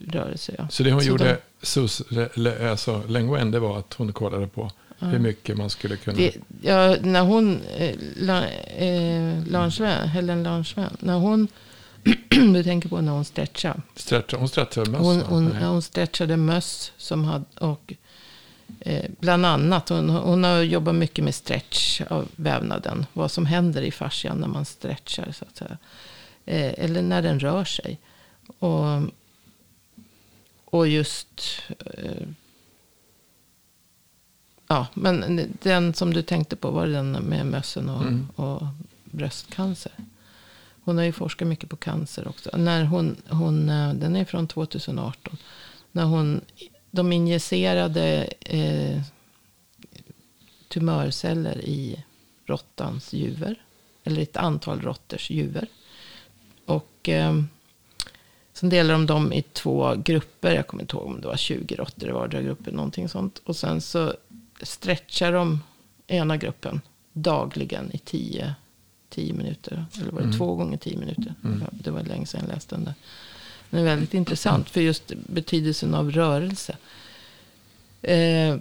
[0.00, 0.54] rörelse.
[0.58, 0.68] Ja.
[0.68, 1.24] så det hon Så gjorde,
[1.60, 2.02] de- Sus,
[2.70, 6.16] alltså, Lengwen, det var att hon kollade på hur mycket man skulle kunna...
[6.16, 11.48] Det, ja, när hon, eh, la, eh, Langevin, Helen Langevin, när hon,
[12.28, 13.82] du tänker på när hon stretchar.
[13.94, 15.00] Stretcha, hon stretchade möss.
[15.00, 17.94] Hon, hon, hon stretchade möss som hade, och
[18.80, 23.06] eh, bland annat, hon, hon har jobbat mycket med stretch av vävnaden.
[23.12, 25.78] Vad som händer i fascian när man stretchar så att säga.
[26.46, 27.98] Eh, eller när den rör sig.
[28.58, 29.02] Och,
[30.64, 32.26] och just, eh,
[34.70, 38.28] ja, men den som du tänkte på var den med mössen och, Mm.
[38.36, 38.62] och
[39.04, 39.92] bröstcancer.
[40.84, 42.56] Hon har ju forskat mycket på cancer också.
[42.56, 45.36] När hon, hon, eh, den är från 2018.
[45.92, 46.40] När hon,
[46.90, 49.02] de injicerade eh,
[50.68, 52.04] tumörceller i
[52.46, 53.62] råttans juver.
[54.04, 55.66] Eller ett antal råttors juver.
[56.66, 57.42] Och eh,
[58.52, 60.54] sen delade de dem i två grupper.
[60.54, 62.74] Jag kommer inte ihåg om det var 20 råttor i vardera gruppen.
[62.74, 63.40] Någonting sånt.
[63.44, 64.14] Och sen så
[64.62, 65.60] stretchar de
[66.06, 66.80] ena gruppen
[67.12, 68.54] dagligen i tio,
[69.08, 69.84] tio minuter.
[70.00, 71.34] Eller var det två gånger tio minuter?
[71.42, 72.94] Ja, Det var länge sedan jag läste den där.
[73.70, 76.76] Den är väldigt intressant för just betydelsen av rörelse.
[78.02, 78.56] Eh,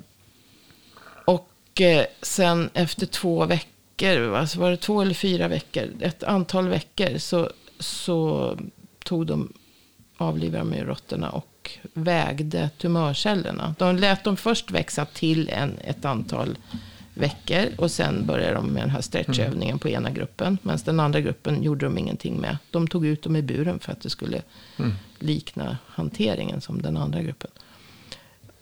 [1.25, 6.67] och eh, sen efter två veckor, alltså var det två eller fyra veckor, ett antal
[6.67, 8.57] veckor så, så
[9.03, 9.53] tog de,
[10.17, 11.48] avlivade de råttorna och
[11.93, 13.75] vägde tumörcellerna.
[13.77, 16.57] De lät dem först växa till en, ett antal
[17.13, 20.57] veckor och sen började de med den här stretchövningen på ena gruppen.
[20.61, 22.57] Medan den andra gruppen gjorde de ingenting med.
[22.71, 24.41] De tog ut dem i buren för att det skulle
[25.19, 27.51] likna hanteringen som den andra gruppen.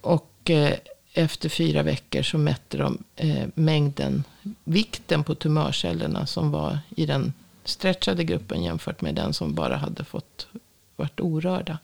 [0.01, 0.73] Och eh,
[1.13, 4.23] efter fyra veckor så mätte de eh, mängden,
[4.63, 7.33] vikten på tumörcellerna som var i den
[7.63, 10.47] stretchade gruppen jämfört med den som bara hade fått
[10.95, 11.77] varit orörda.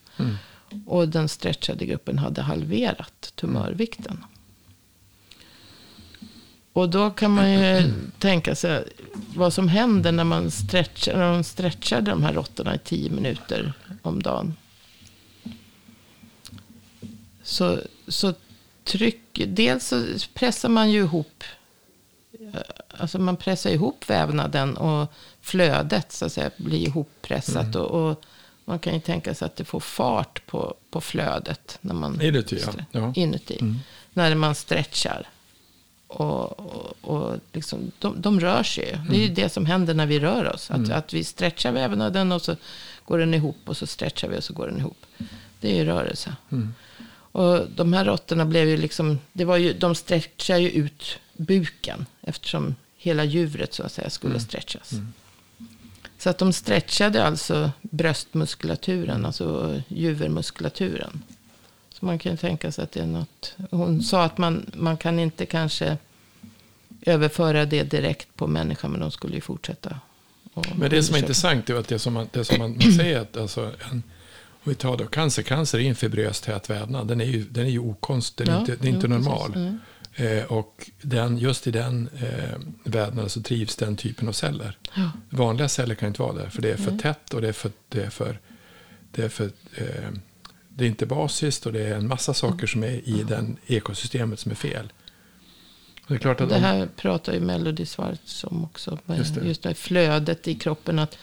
[0.85, 4.25] Och den stretchade gruppen hade halverat tumörvikten.
[6.73, 8.83] Och då kan man ju tänka sig
[9.35, 13.73] vad som händer när man stretchar, när de stretchade de här råttorna i tio minuter
[14.01, 14.53] om dagen.
[17.43, 18.33] Så, så
[18.83, 21.43] tryck, dels så pressar man ju ihop,
[22.39, 22.61] eh,
[22.97, 27.75] alltså man pressar ihop vävnaden och flödet så att säga blir ihoppressat.
[27.75, 28.23] Och, och
[28.65, 31.77] man kan ju tänka sig att det får fart på, på flödet.
[31.81, 32.73] När man Inuti, ja.
[32.91, 32.99] Ja.
[32.99, 33.13] Mm.
[33.15, 33.59] Inuti.
[34.13, 35.27] När man stretchar.
[36.07, 38.91] Och, och, och liksom, de, de rör sig ju.
[39.09, 39.35] Det är ju Mm.
[39.35, 40.71] det som händer när vi rör oss.
[40.71, 42.55] Att, att vi stretchar vävnaden och så
[43.05, 43.57] går den ihop.
[43.65, 44.97] Och så stretchar vi och så går den ihop.
[45.59, 46.35] Det är ju rörelse.
[46.51, 46.73] Mm.
[47.31, 52.05] Och de här råttorna blev ju liksom, det var ju, de stretchar ju ut buken.
[52.21, 54.91] Eftersom hela djuret så att säga skulle stretchas.
[56.23, 61.23] Så att de stretchade alltså bröstmuskulaturen, alltså juvermuskulaturen.
[61.89, 63.55] Så man kan ju tänka sig att det är något.
[63.71, 65.97] Hon sa att man, man kan inte kanske
[67.01, 69.99] överföra det direkt på människan, men de skulle ju fortsätta.
[70.75, 73.19] Men det som är intressant är att det som man, det som man, man säger
[73.19, 74.03] att alltså, en,
[74.47, 77.07] om vi tar då cancer, cancer är en fibrös tät vävnad.
[77.07, 79.53] Den är ju, den är ju okonst, den är Ja, inte, den är inte normal.
[79.53, 79.79] precis.
[80.15, 80.37] Mm.
[80.37, 84.77] Eh, och den, just i den eh, vävnaden så trivs den typen av celler.
[84.95, 85.11] Ja.
[85.29, 87.71] Vanliga celler kan inte vara där, för det är för tätt och det är för,
[87.89, 88.39] det är för,
[89.11, 89.45] det är för
[89.75, 90.09] eh,
[90.69, 94.39] det är inte basiskt och det är en massa saker som är i den ekosystemet
[94.39, 94.91] som är fel.
[96.07, 98.99] Det är klart att Det om, här pratar ju Melody Schwartz om också.
[99.17, 99.47] Just det.
[99.47, 100.99] Just det flödet i kroppen.
[100.99, 101.17] Att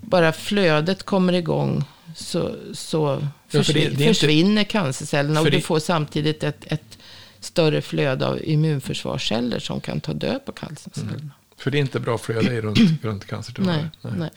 [0.00, 1.84] bara flödet kommer igång
[2.16, 3.16] så, så
[3.48, 5.40] för det- försvin- det är inte- försvinner cancercellerna.
[5.40, 6.98] Och för du det- får samtidigt ett, ett
[7.44, 11.30] större flöde av immunförsvarsceller som kan ta död på cancercellerna.
[11.56, 13.90] för det är inte bra flöde i runt, runt cancertumörer.
[14.02, 14.30] Nej, nej.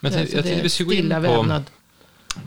[0.00, 1.64] Men jag, Alltså, jag tänkte vi ska gå in på, vävnad.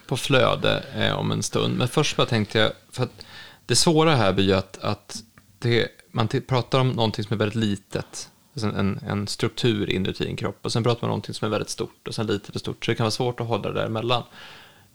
[0.07, 1.77] på flöde eh, om en stund.
[1.77, 3.25] Men först bara tänkte jag, för att
[3.65, 5.23] det svåra här blir ju att, att
[5.59, 8.29] det, man pratar om någonting som är väldigt litet.
[8.53, 10.59] Alltså en, en struktur inuti en kropp.
[10.61, 12.07] Och sen pratar man om någonting som är väldigt stort.
[12.07, 12.85] Och sen litet och stort.
[12.85, 14.23] Så det kan vara svårt att hålla det däremellan.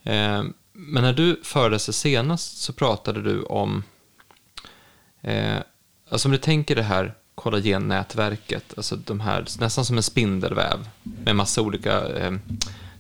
[0.03, 0.43] Eh,
[0.73, 3.83] men när du föreläste senast så pratade du om,
[5.23, 5.57] eh,
[6.11, 11.37] alltså om du tänker det här kollagennätverket, alltså de här, nästan som en spindelväv med
[11.37, 12.33] massa olika eh,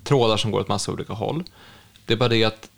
[0.04, 1.44] trådar som går åt massa olika håll.
[2.07, 2.68] Det är bara det att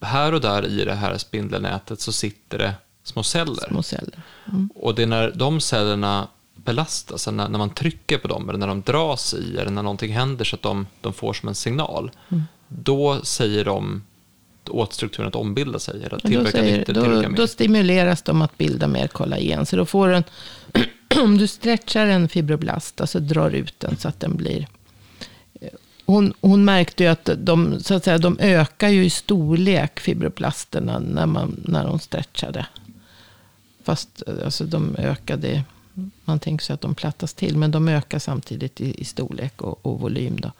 [0.00, 3.68] här och där i det här spindelnätet så sitter det små celler.
[3.68, 4.20] Små celler.
[4.74, 8.58] Och det är när de cellerna belastas, alltså när, när man trycker på dem eller
[8.58, 11.54] när de dras i eller när någonting händer så att de, de får som en
[11.54, 12.10] signal,
[12.68, 14.02] då säger de
[14.70, 17.36] åt strukturen att ombilda sig eller Då, tillverka säger, nytt eller tillverka då, mer.
[17.36, 19.66] då stimuleras de att bilda mer kollagen.
[19.66, 20.24] Så då får den,
[21.22, 24.66] om du stretchar en fibroblast, alltså drar ut den så att den blir...
[26.06, 30.98] Hon, hon märkte ju att de, så att säga, de ökar ju i storlek, fibroblasterna,
[30.98, 32.66] när, man, när hon stretchade.
[33.84, 35.62] Fast alltså, de ökade,
[36.24, 39.86] man tänker sig att de plattas till, men de ökar samtidigt i, i storlek och,
[39.86, 40.40] och volym.
[40.40, 40.52] Då.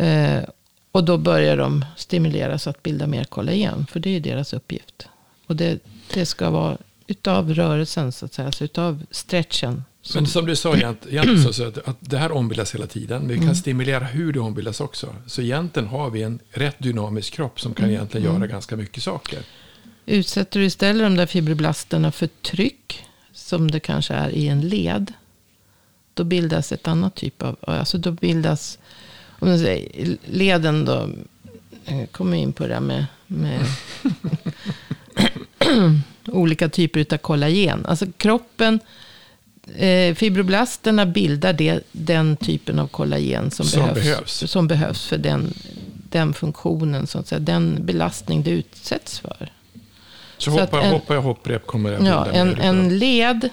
[0.00, 0.42] Eh,
[0.92, 3.86] och då börjar de stimuleras att bilda mer kollagen.
[3.86, 5.08] För det är deras uppgift.
[5.46, 5.78] Och det,
[6.14, 8.46] det ska vara utav rörelsen, så att säga.
[8.46, 9.84] Alltså utav stretchen.
[10.14, 13.28] Men som du sa egent- egentligen, så, så att, att det här ombildas hela tiden.
[13.28, 15.14] Vi kan stimulera hur det ombildas också.
[15.26, 19.38] Så egentligen har vi en rätt dynamisk kropp som kan egentligen göra ganska mycket saker.
[20.06, 25.12] Utsätter du istället de där fibroblasterna för tryck, som det kanske är i en led,
[26.14, 28.78] då bildas ett annat typ av, alltså då bildas,
[29.40, 31.08] om man säger, leden då,
[31.84, 33.60] jag kommer in på det där med, med
[36.26, 37.86] olika typer av kollagen.
[37.86, 38.80] Alltså kroppen,
[39.76, 44.50] eh, fibroblasterna bildar det, den typen av kollagen som, Som behövs, behövs.
[44.50, 45.54] som behövs för den,
[46.10, 49.52] den funktionen, så att säga, den belastning det utsätts för.
[50.38, 53.48] Så, Så hoppar, jag, en- hoppar jag hopprep kommer jag Ja, en, en led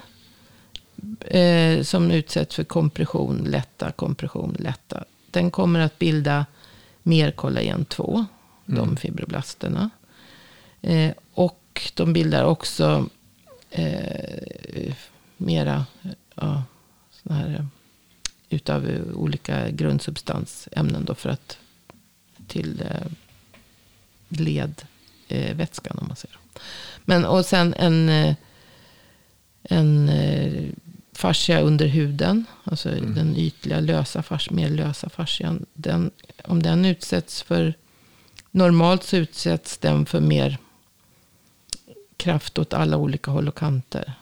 [1.28, 5.04] eh, som utsätts för kompression, lätta, kompression, lätta.
[5.32, 6.46] Den kommer att bilda
[7.04, 8.26] mer kollagen 2,
[8.66, 9.90] de fibroblasterna.
[10.82, 13.10] Eh, och de bildar också
[13.70, 14.94] eh,
[15.38, 15.86] mera
[16.36, 16.64] ja,
[17.12, 17.68] såna här,
[18.50, 21.58] utav olika grundsubstansämnen då för att
[22.48, 23.08] till eh,
[24.28, 24.88] ledvätskan
[25.28, 26.38] eh, vätskan, om man säger.
[27.06, 28.36] Men och sen en, eh,
[29.64, 30.70] en eh,
[31.18, 32.46] fascia under huden.
[32.64, 35.66] Alltså den ytliga lösa fascian, mer lösa fascian.
[35.74, 36.12] Den,
[36.44, 37.74] om den utsätts för,
[38.52, 40.58] normalt så utsätts den för mer
[42.18, 44.14] kraft åt alla olika håll och kanter.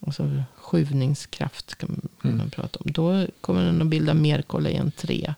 [0.00, 2.92] Alltså skjuvningskraft kan man prata om.
[2.92, 5.34] Då kommer den att bilda mer kollagen 3.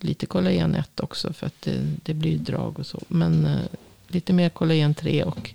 [0.00, 3.00] Lite kollagen 1 också för att det, det blir drag och så.
[3.08, 3.60] Men eh,
[4.08, 5.54] lite mer kollagen 3 och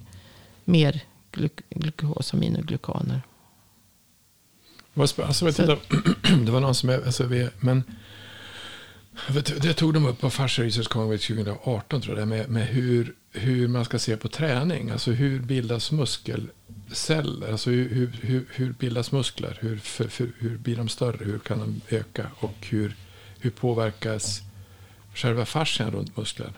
[0.66, 3.14] mer gluk- glukosaminoglykaner.
[3.14, 3.22] Vad
[5.06, 5.78] sp- Alltså, vet du,
[6.46, 6.90] det var någon som...
[6.90, 7.84] Alltså, vi, men,
[9.30, 13.16] vet, det tog de upp på Fascia Research Congress 2018, tror jag, med, med hur,
[13.32, 14.90] hur man ska se på träning.
[14.90, 17.52] Alltså hur bildas muskelceller?
[17.52, 19.58] Alltså hur, hur, hur, hur bildas muskler?
[19.62, 21.26] Hur, för, för, hur blir de större?
[21.26, 22.28] Hur kan de öka?
[22.40, 22.96] Och hur,
[23.40, 24.42] hur påverkas
[25.14, 26.52] själva fascian runt muskler?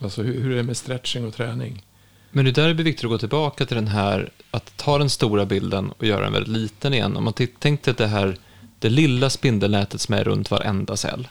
[0.00, 1.84] Alltså hur, hur är det med stretching och träning?
[2.30, 5.46] Men det där blir viktigt att gå tillbaka till den här, att ta den stora
[5.46, 7.16] bilden och göra den väldigt liten igen.
[7.16, 8.36] Om man tänkte att det här,
[8.78, 11.28] det lilla spindelnätet som är runt varenda cell.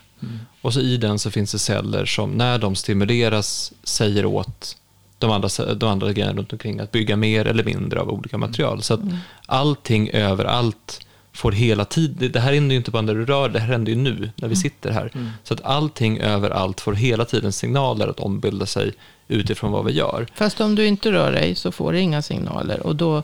[0.62, 4.78] Och så i den så finns det celler som när de stimuleras säger åt
[5.20, 8.82] de andra, de andra grejerna runt omkring att bygga mer eller mindre av olika material.
[8.82, 9.00] Så att
[9.46, 11.07] allting överallt
[11.38, 13.91] får hela tiden, det här händer ju inte bara när du rör, det här händer
[13.91, 15.12] ju nu när vi sitter här.
[15.43, 18.93] Så att allting överallt får hela tiden signaler att ombilda sig
[19.28, 20.28] utifrån vad vi gör.
[20.34, 22.80] Fast om du inte rör dig så får du inga signaler.
[22.80, 23.23] Och då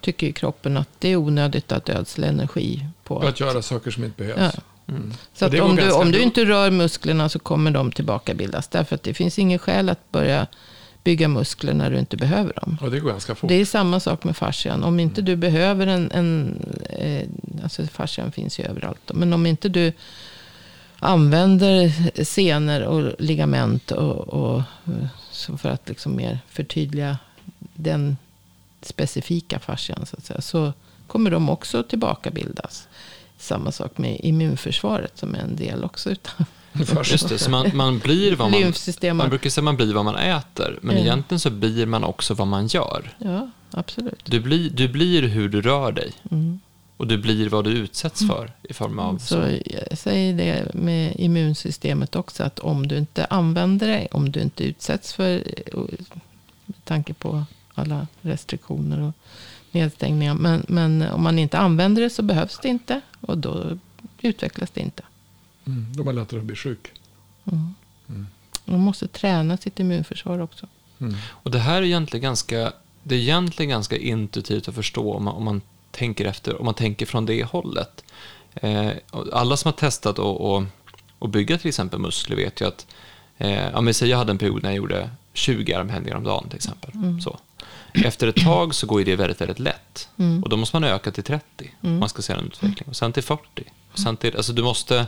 [0.00, 3.90] tycker ju kroppen att det är onödigt att ödsla energi på Och att göra saker
[3.90, 4.54] som inte behövs.
[4.54, 4.62] Ja.
[4.88, 5.12] Mm.
[5.34, 8.68] Så att om, du, om du inte rör musklerna så kommer de tillbaka bildas.
[8.68, 10.46] Därför att det finns ingen skäl att börja
[11.04, 12.78] bygga muskler när du inte behöver dem.
[12.80, 13.48] Och det går ganska fort.
[13.48, 14.84] Det är samma sak med fascian.
[14.84, 16.10] Om inte du behöver en...
[16.12, 16.58] en
[16.90, 17.28] eh,
[17.62, 19.10] alltså fascian finns ju överallt.
[19.14, 19.92] Men om inte du
[20.98, 21.92] använder
[22.24, 24.62] senor och ligament och, och,
[25.58, 27.18] för att liksom mer förtydliga
[27.74, 28.16] den
[28.82, 30.40] specifika fascian så att säga.
[30.40, 30.72] Så
[31.06, 32.88] kommer de också tillbaka bildas.
[33.38, 36.46] Samma sak med immunförsvaret som är en del också utav
[37.04, 39.16] Just det, så man, man blir vad man...
[39.16, 41.02] Man brukar säga man blir vad man äter, men Ja.
[41.02, 43.14] egentligen så blir man också vad man gör.
[43.18, 44.24] Ja, absolut.
[44.24, 46.60] Du blir, du blir hur du rör dig Mm.
[46.96, 49.18] och du blir vad du utsätts för i form av...
[49.18, 52.42] Så jag säger det med immunsystemet också.
[52.42, 55.42] Att om du inte använder det, om du inte utsätts för,
[56.66, 59.12] med tanke på alla restriktioner och
[59.72, 60.34] nedstängningar.
[60.34, 63.00] Men, men om man inte använder det så behövs det inte.
[63.20, 63.78] Och då
[64.22, 65.02] utvecklas det inte.
[65.68, 66.92] Mm, de har lättare att bli sjuk.
[68.64, 70.66] Man måste träna sitt immunförsvar också.
[71.00, 71.14] Mm.
[71.26, 75.34] Och det här är egentligen ganska, det är egentligen ganska intuitivt att förstå om man,
[75.34, 78.04] om man tänker efter, om man tänker från det hållet.
[78.54, 78.90] Eh,
[79.32, 80.64] alla som har testat att och,
[81.18, 82.86] och bygga till exempel muskler vet ju att,
[83.38, 86.56] eh, men säg jag hade en period när jag gjorde 20 armhävningar om dagen till
[86.56, 86.90] exempel.
[87.22, 87.38] Så.
[87.92, 90.08] Efter ett tag så går det väldigt, väldigt lätt.
[90.16, 90.42] Mm.
[90.42, 92.88] Och då måste man öka till 30, om man ska se en utveckling.
[92.88, 93.64] Och sen till 40.
[93.92, 95.06] Och sen till, alltså du måste,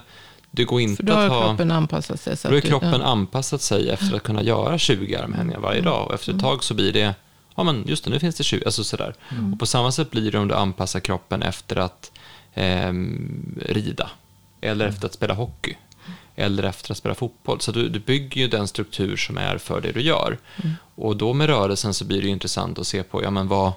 [0.50, 1.46] det går inte För då har att ha...
[1.48, 2.36] kroppen anpassat sig.
[2.36, 2.96] Så Då är du- kroppen ja.
[2.96, 3.06] Mm.
[3.08, 6.06] anpassat sig efter att kunna göra 20 armhävningar varje dag.
[6.08, 7.14] Och efter ett tag så blir det,
[7.54, 9.14] ja men just det, nu finns det 20, alltså sådär.
[9.30, 9.52] Mm.
[9.52, 12.12] Och på samma sätt blir det om du anpassar kroppen efter att
[12.54, 14.10] ehm, rida.
[14.60, 14.94] Eller Mm.
[14.94, 15.74] efter att spela hockey.
[16.36, 17.60] Eller efter att spela fotboll.
[17.60, 20.38] Så du, du bygger ju den struktur som är för det du gör.
[20.62, 20.74] Mm.
[20.94, 23.72] Och då med rörelsen så blir det intressant att se på, ja men vad,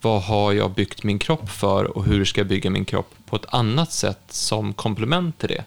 [0.00, 3.36] vad har jag byggt min kropp för och hur ska jag bygga min kropp på
[3.36, 5.64] ett annat sätt som komplement till det?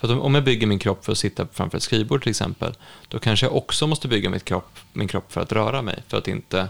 [0.00, 2.74] För om- jag bygger min kropp för att sitta framför ett skrivbord till exempel,
[3.08, 6.18] då kanske jag också måste bygga mitt kropp, min kropp för att röra mig, för
[6.18, 6.68] att inte...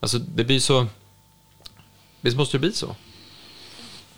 [0.00, 0.86] Alltså det blir så...
[2.20, 2.96] Visst måste det bli så?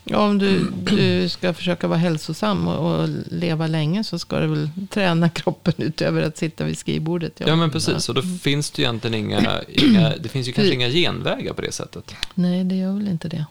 [0.05, 4.47] Ja, om du, du ska försöka vara hälsosam och, och leva länge så ska du
[4.47, 7.41] väl träna kroppen utöver att sitta vid skrivbordet.
[7.47, 8.09] Ja, men precis.
[8.09, 10.17] Och då finns det ju egentligen inga, inga...
[10.17, 12.15] Det finns ju kanske inga genvägar på det sättet.
[12.35, 13.47] Nej, det gör väl inte det.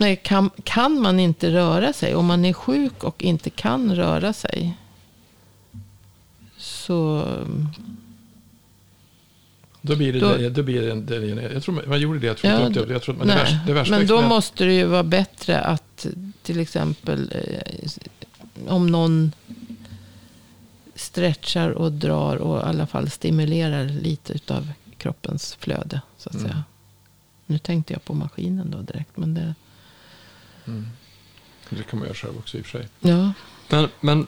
[0.00, 4.32] Nej, kan, kan man inte röra sig, om man är sjuk och inte kan röra
[4.32, 4.76] sig,
[6.56, 7.24] så
[9.82, 12.18] Då blir det, Då- det, då blir det, en- det, det, jag tror man, gjorde
[12.18, 12.92] det, jag tror Ja, inte upp det.
[12.92, 13.42] Jag tror, men det, nej.
[13.42, 16.06] värsta, det värsta Men då måste det ju vara bättre att
[16.42, 19.32] till exempel eh, om någon
[20.94, 26.00] stretchar och drar och i alla fall stimulerar lite utav kroppens flöde.
[26.18, 26.46] Så att Mm.
[26.48, 26.64] säga.
[27.46, 29.16] Nu tänkte jag på maskinen då direkt.
[29.16, 29.54] Men det,
[31.70, 32.88] Det kan man göra själv också i och för sig.
[33.00, 33.32] ja,
[33.68, 34.26] Men, men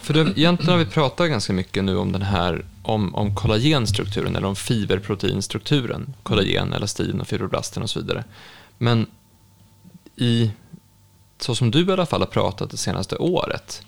[0.00, 4.36] för det, egentligen har vi pratat ganska mycket nu om den här om, om kollagenstrukturen
[4.36, 6.14] eller om fiberproteinstrukturen.
[6.22, 8.24] Kollagen, elastin och fibroblasten och så vidare.
[8.78, 9.06] Men
[10.16, 10.50] i,
[11.40, 13.82] så som du i alla fall har pratat det senaste året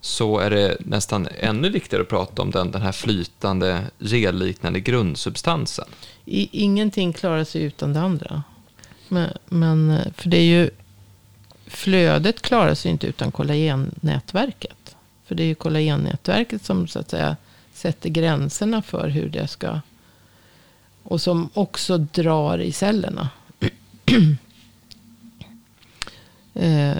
[0.00, 5.84] så är det nästan ännu viktigare att prata om den, den här flytande gelliknande grundsubstansen.
[6.24, 8.42] i, ingenting klarar sig utan det andra.
[9.08, 10.70] Men, men för det är ju
[11.72, 14.96] flödet klarar sig inte utan kollagennätverket.
[15.24, 17.36] För det är ju kollagennätverket som så att säga
[17.74, 19.80] sätter gränserna för hur det ska.
[21.02, 23.30] Och som också drar i cellerna.
[26.54, 26.96] eh,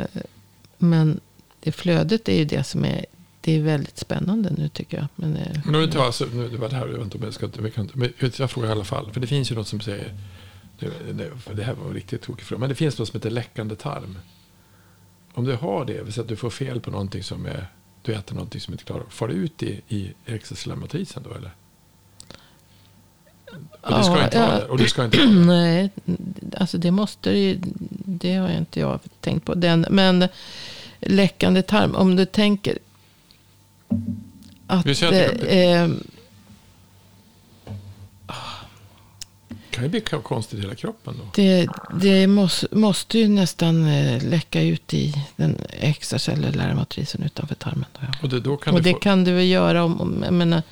[0.79, 1.21] men
[1.61, 3.07] det flödet är ju det som är,
[3.41, 5.07] det är väldigt spännande nu tycker jag.
[5.17, 7.19] Men, eh, Men om vi tar, alltså, nu, det var det här, jag vet inte
[7.19, 9.13] om jag ska, vi kan, men jag frågar i alla fall.
[9.13, 10.15] För det finns ju något som säger,
[11.13, 13.31] det, för det här var en riktigt tokig fråga, men det finns något som heter
[13.31, 14.19] läckande tarm.
[15.35, 17.67] Om du har det, säga att du får fel på någonting som är,
[18.03, 21.51] du äter någonting som inte klarar, far det ut i, i extracellularmatrisen då eller?
[23.81, 24.59] Och du ska Ja, inte ha ja.
[24.61, 25.27] det, och du ska inte det.
[25.35, 25.91] Nej,
[26.57, 27.59] alltså det måste det ju,
[28.05, 29.55] det har inte jag tänkt på.
[29.55, 30.29] Den, men
[31.01, 32.79] läckande tarm, om du tänker
[34.67, 34.87] att...
[34.87, 35.89] Vi säger att det- eh,
[39.49, 41.25] Det kan ju bli konstigt i hela kroppen då.
[41.35, 41.69] det,
[42.01, 47.85] det måste, måste ju nästan eh, läcka ut i den extracellulära matrisen utanför tarmen.
[47.93, 48.19] Då, ja.
[48.23, 50.35] Och det, då kan och du det få, kan du väl göra om, om jag
[50.35, 50.63] menar,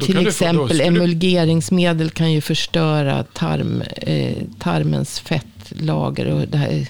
[0.00, 6.68] till få- exempel du- emulgeringsmedel kan ju förstöra tarm, eh, tarmens fettlager och det här
[6.68, 6.86] är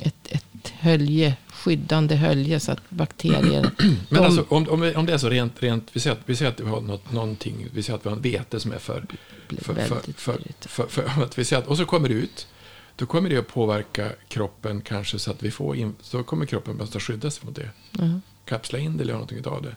[0.00, 3.70] ett, ett hölje, skyddande hölje så att bakterier...
[3.78, 6.36] Men de- alltså, om, om, om det är så rent, rent vi, säger att, vi
[6.36, 8.78] säger att vi har något, någonting, vi säger att vi har en vete som är
[8.78, 9.04] för,
[9.58, 12.46] för, för, för, för, för, att vi säger att, och så kommer det ut,
[12.96, 16.76] då kommer det att påverka kroppen kanske så att vi får, in, så kommer kroppen
[16.76, 17.70] måste skydda sig mot det.
[17.92, 18.20] Ja.
[18.44, 19.74] Kapsla in det eller göra någonting av det.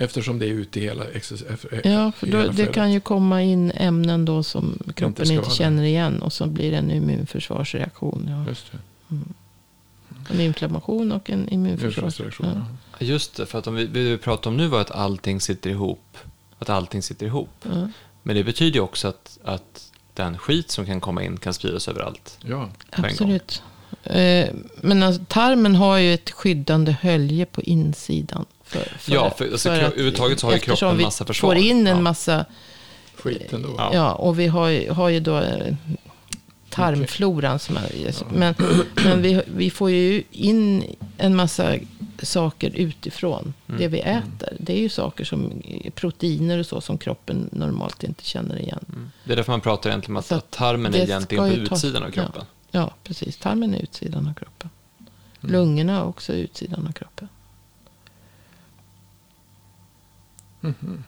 [0.00, 3.70] Eftersom det är ute i hela, exes- Ja, för då, det kan ju komma in
[3.74, 5.54] ämnen då som kroppen inte, där.
[5.54, 6.22] känner igen.
[6.22, 8.26] Och så blir det en immunförsvarsreaktion.
[8.30, 8.48] Ja.
[8.48, 8.78] Just det.
[10.30, 12.64] En inflammation och en immunförsvarsreaktion.
[12.98, 13.06] Ja.
[13.06, 16.16] Just det, för att om vi, vi pratade om nu var att allting sitter ihop.
[16.58, 17.50] Att allting sitter ihop.
[17.62, 17.88] Ja.
[18.22, 21.88] Men det betyder ju också att, att den skit som kan komma in kan spridas
[21.88, 22.38] överallt.
[22.44, 22.68] Ja.
[22.90, 23.04] en.
[23.04, 23.62] Absolut.
[24.04, 28.44] Eh, Men alltså, tarmen har ju ett skyddande hölje på insidan.
[28.64, 31.24] För, för, Ja, för- alltså, kro- att- överhuvudtaget så har ju eftersom kroppen vi massa
[31.24, 31.50] försvar.
[31.54, 32.00] får in en Ja.
[32.02, 32.44] massa,
[33.16, 33.90] Skiten då.
[33.92, 34.12] Ja.
[34.12, 35.74] och vi har, ju- har ju då eh,
[36.78, 38.54] tarmfloran som är, men,
[39.04, 40.84] men vi, vi får ju in
[41.18, 41.74] en massa
[42.22, 43.54] saker utifrån.
[43.68, 43.80] Mm.
[43.80, 44.52] Det vi äter.
[44.58, 45.62] Det är ju saker som
[45.94, 48.84] proteiner och så som kroppen normalt inte känner igen.
[48.88, 49.10] Mm.
[49.24, 52.10] Det är därför man pratar egentligen om att, att tarmen är egentligen på utsidan av
[52.10, 52.44] kroppen.
[52.70, 53.36] Ja, precis.
[53.36, 54.70] Tarmen är utsidan av kroppen.
[55.40, 55.52] Mm.
[55.52, 57.28] Lungorna är också utsidan av kroppen.
[60.60, 61.04] Mhm.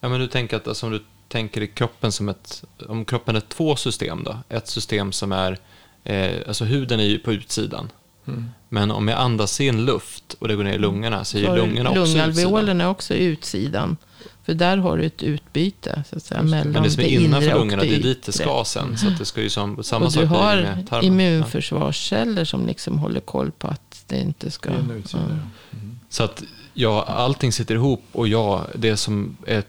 [0.00, 3.36] Ja, men du tänker att alltså, om du tänker i kroppen som ett, om kroppen
[3.36, 5.58] är två system då, ett system som är,
[6.04, 7.88] eh, alltså huden är ju på utsidan,
[8.26, 8.50] Mm.
[8.68, 11.56] men om jag andas in luft och det går ner i lungorna så är ju
[11.56, 12.26] lungorna också utsidan.
[12.28, 13.96] Lungalveolen är också utsidan.
[14.44, 16.56] För där har du ett utbyte så att säga, Just det.
[16.56, 18.98] mellan Men det som är innanför lungorna, det är dit det ska sen.
[18.98, 21.04] Så att det ska ju som, samma Och sak du har med tarmen.
[21.04, 24.70] immunförsvarsceller som liksom håller koll på att det inte ska...
[24.70, 25.78] Det utsida, ja.
[25.78, 25.98] Mm.
[26.08, 26.42] Så att
[26.74, 29.62] ja, allting sitter ihop och ja, det som är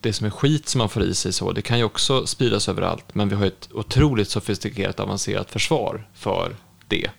[0.00, 2.68] det som är skit som man får i sig så, det kan ju också spridas
[2.68, 3.14] överallt.
[3.14, 6.56] Men vi har ett otroligt sofistikerat avancerat försvar för
[6.88, 7.10] det.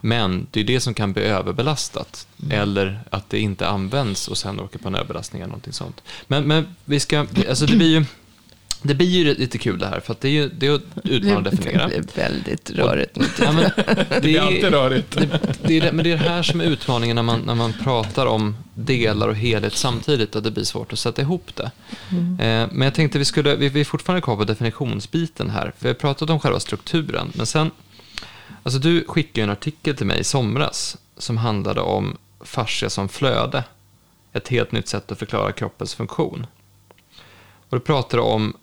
[0.00, 2.26] Men det är det som kan bli överbelastat.
[2.50, 6.02] Eller att det inte används och sen åker på en överbelastning eller någonting sånt.
[6.26, 8.04] Men, men vi ska, alltså det blir ju,
[8.82, 10.00] det blir ju lite kul det här.
[10.00, 11.88] För att det är ju det är att utmana och definiera.
[11.88, 13.24] Det blir väldigt rörigt nu.
[13.40, 13.70] Ja, men
[14.08, 15.16] Det blir alltid rörigt.
[15.16, 17.54] det, det är det, men det är det här som är utmaningen när man, när
[17.54, 21.70] man pratar om delar och helhet samtidigt, att det blir svårt att sätta ihop det.
[22.44, 25.82] Eh, men jag tänkte vi skulle, vi, vi är fortfarande kvar på definitionsbiten här, för
[25.82, 27.70] vi har pratat om själva strukturen, men sen,
[28.62, 33.08] alltså du skickade ju en artikel till mig i somras som handlade om fascia som
[33.08, 33.64] flöde,
[34.32, 36.46] ett helt nytt sätt att förklara kroppens funktion.
[37.68, 38.56] Och du pratade om,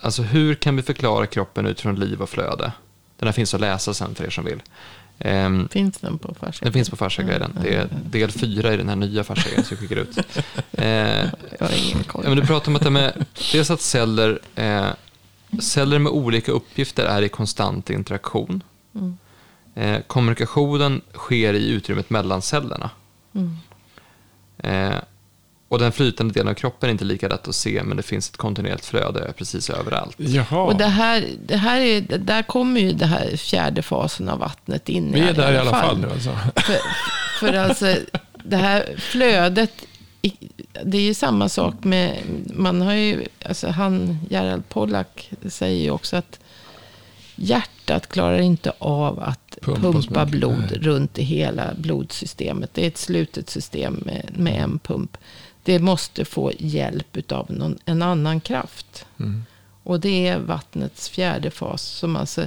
[0.00, 2.72] alltså hur kan vi förklara kroppen utifrån liv och flöde?
[3.16, 4.62] Den här finns att läsa sen för er som vill.
[5.18, 6.64] Ehm, Finns den på Farsa?
[6.64, 7.58] den finns på Farsa-guiden.
[7.62, 10.18] Det är del fyra i den här nya Farsa-guiden som jag skickar ut.
[10.72, 10.86] Eh,
[11.58, 12.24] Jag har ingen koll.
[12.24, 14.88] men du pratar om att det med, dels att celler, eh,
[15.60, 18.62] celler med olika uppgifter är i konstant interaktion.
[18.94, 19.18] Mm.
[19.74, 22.90] Eh, kommunikationen sker i utrymmet mellan cellerna.
[23.34, 23.56] Mm.
[25.70, 28.28] Och den flytande delen av kroppen är inte lika lätt att se, men det finns
[28.28, 30.14] ett kontinuerligt flöde precis överallt.
[30.16, 34.38] Jaha, Och det här, det här är, där kommer ju den här fjärde fasen av
[34.38, 36.36] vattnet in vi är där i alla fall nu alltså.
[36.56, 36.76] För,
[37.40, 37.96] för alltså,
[38.44, 39.72] det här flödet,
[40.84, 42.18] det är ju samma sak med,
[42.54, 46.40] man har ju, alltså han, Gerald Pollack säger ju också att
[47.36, 50.80] hjärtat klarar inte av att Pumpa pumpa, blod nej.
[50.80, 52.70] runt i hela blodsystemet.
[52.74, 55.16] Det är ett slutet system med, med en pump.
[55.70, 59.06] Det måste få hjälp av någon, en annan kraft.
[59.20, 59.44] Mm.
[59.82, 61.82] Och det är vattnets fjärde fas.
[61.82, 62.46] Som alltså,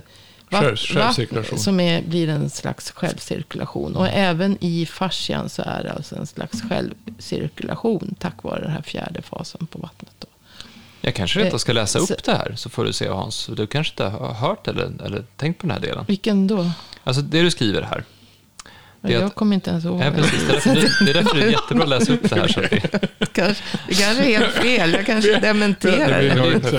[0.51, 1.59] Själv- självcirkulation.
[1.59, 3.95] som är, blir en slags självcirkulation.
[3.95, 8.15] Och även i fascian så är det alltså en slags självcirkulation.
[8.19, 10.13] Tack vare den här fjärde fasen på vattnet.
[10.19, 10.27] Då.
[11.01, 13.07] Jag kanske rent av ska läsa Eh, så- upp det här, så får du se
[13.09, 13.49] Hans.
[13.57, 16.05] Du kanske inte har hört eller, eller tänkt på den här delen.
[16.07, 16.71] Vilken då?
[17.03, 18.03] Alltså det du skriver här.
[19.03, 20.01] Det jag att- kommer inte ens ihåg.
[20.15, 20.63] Precis.
[20.63, 22.47] Det är därför det, är därför det är jättebra att läsa upp det här.
[22.47, 22.79] Så att vi,
[23.33, 24.93] kanske, det kanske är helt fel.
[24.93, 26.07] Jag kanske dementerar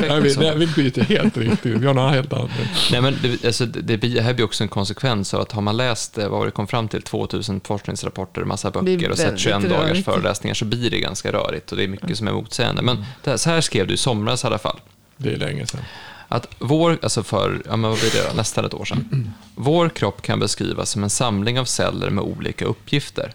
[0.08, 0.40] nej, vi, så.
[0.40, 1.76] nej, vi byter helt riktigt.
[1.76, 2.50] Vi har något helt annat.
[2.92, 5.76] nej, men det, alltså, det, det här blir också en konsekvens av att har man
[5.76, 9.40] läst, eh, vad var det kom fram till, 2000 forskningsrapporter, massa böcker och sett väldigt
[9.40, 10.04] 21 dagars rörigt.
[10.04, 12.82] föreläsningar så blir det ganska rörigt och det är mycket som är motsägande.
[12.82, 14.80] Men det här, så här skrev du i somras i alla fall.
[15.16, 15.80] Det är länge sedan.
[16.28, 19.32] Att vår, alltså för, ja men vad blir det då, nästan ett år sedan.
[19.54, 23.32] Vår kropp kan beskrivas som en samling av celler med olika uppgifter.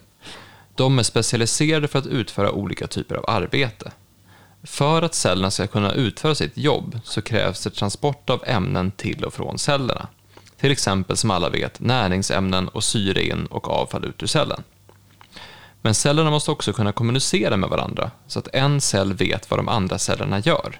[0.75, 3.91] De är specialiserade för att utföra olika typer av arbete.
[4.63, 9.25] För att cellerna ska kunna utföra sitt jobb så krävs det transport av ämnen till
[9.25, 10.07] och från cellerna.
[10.59, 14.63] Till exempel som alla vet näringsämnen och syre in och avfall ut ur cellen.
[15.81, 19.69] Men cellerna måste också kunna kommunicera med varandra så att en cell vet vad de
[19.69, 20.79] andra cellerna gör.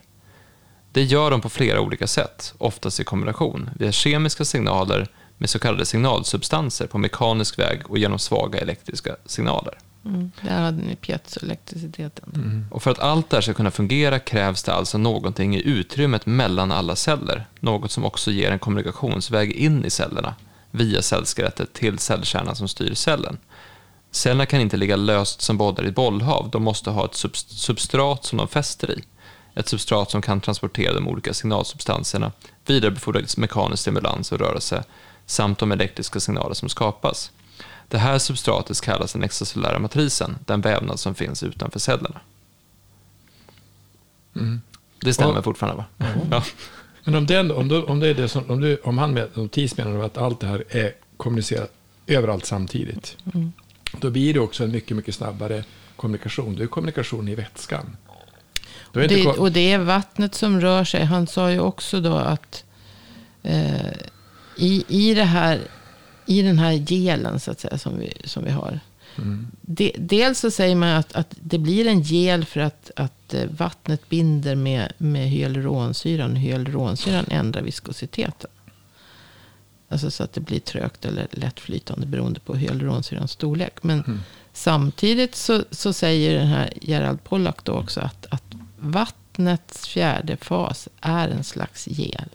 [0.92, 5.60] Det gör de på flera olika sätt, oftast i kombination, via kemiska signaler med så
[5.60, 9.78] kallade signalsubstanser på mekanisk väg och genom svaga elektriska signaler.
[10.06, 12.66] Mm, där hade ni piezoelektriciteten.
[12.72, 16.26] Och för att allt det här ska kunna fungera krävs det alltså någonting i utrymmet
[16.26, 20.36] mellan alla celler, något som också ger en kommunikationsväg in i cellerna,
[20.72, 23.38] via cellskelettet till cellkärnan som styr cellen.
[24.12, 28.26] Cellerna kan inte ligga löst som bollar i bollhav, de måste ha ett subst- substrat
[28.26, 29.04] som de fäster i.
[29.56, 32.32] Ett substrat som kan transportera de olika signalsubstanserna,
[32.66, 34.84] vidarebefordra mekanisk stimulans och rörelse,
[35.26, 37.32] samt de elektriska signaler som skapas.
[37.88, 42.22] Det här substratet kallas den extracellulära matrisen, den vävnad som finns utanför cellerna.
[45.00, 46.06] Det stämmer Och- fortfarande va?
[46.32, 46.44] Ja.
[47.04, 49.30] Men om, den, om, du, om, det är det som, om, du, om han med,
[49.34, 51.72] om Thies menar att allt det här är kommunicerat
[52.08, 53.18] överallt samtidigt.
[54.00, 55.64] Då blir det också en mycket, mycket snabbare
[55.96, 56.56] kommunikation.
[56.56, 57.98] Det är kommunikation i vätskan.
[58.94, 61.06] Det, ko- och det är vattnet som rör sig.
[61.06, 62.64] Han sa ju också då att
[63.44, 63.92] eh,
[64.58, 65.60] i, i, det här,
[66.26, 68.80] i den här gelen så att säga, som, vi, som vi har.
[69.62, 73.46] De, dels så säger man att, att det blir en gel för att, att eh,
[73.50, 76.36] vattnet binder med, med hyaluronsyran.
[76.36, 78.50] Hyaluronsyran ändrar viskositeten.
[79.92, 83.84] Alltså så att det blir trögt eller lättflytande beroende på hyaluronsyrans storlek.
[83.84, 84.22] Men
[84.54, 88.49] samtidigt så, så säger den här Gerald Pollack då också att, att
[88.80, 92.30] vattnets fjärde fas är en slags gel.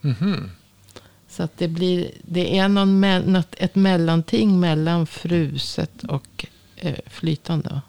[0.00, 0.50] Mhm.
[1.28, 3.00] Så att det blir, det är någon,
[3.32, 6.46] något, ett mellanting mellan fruset och
[6.76, 7.80] eh, flytande.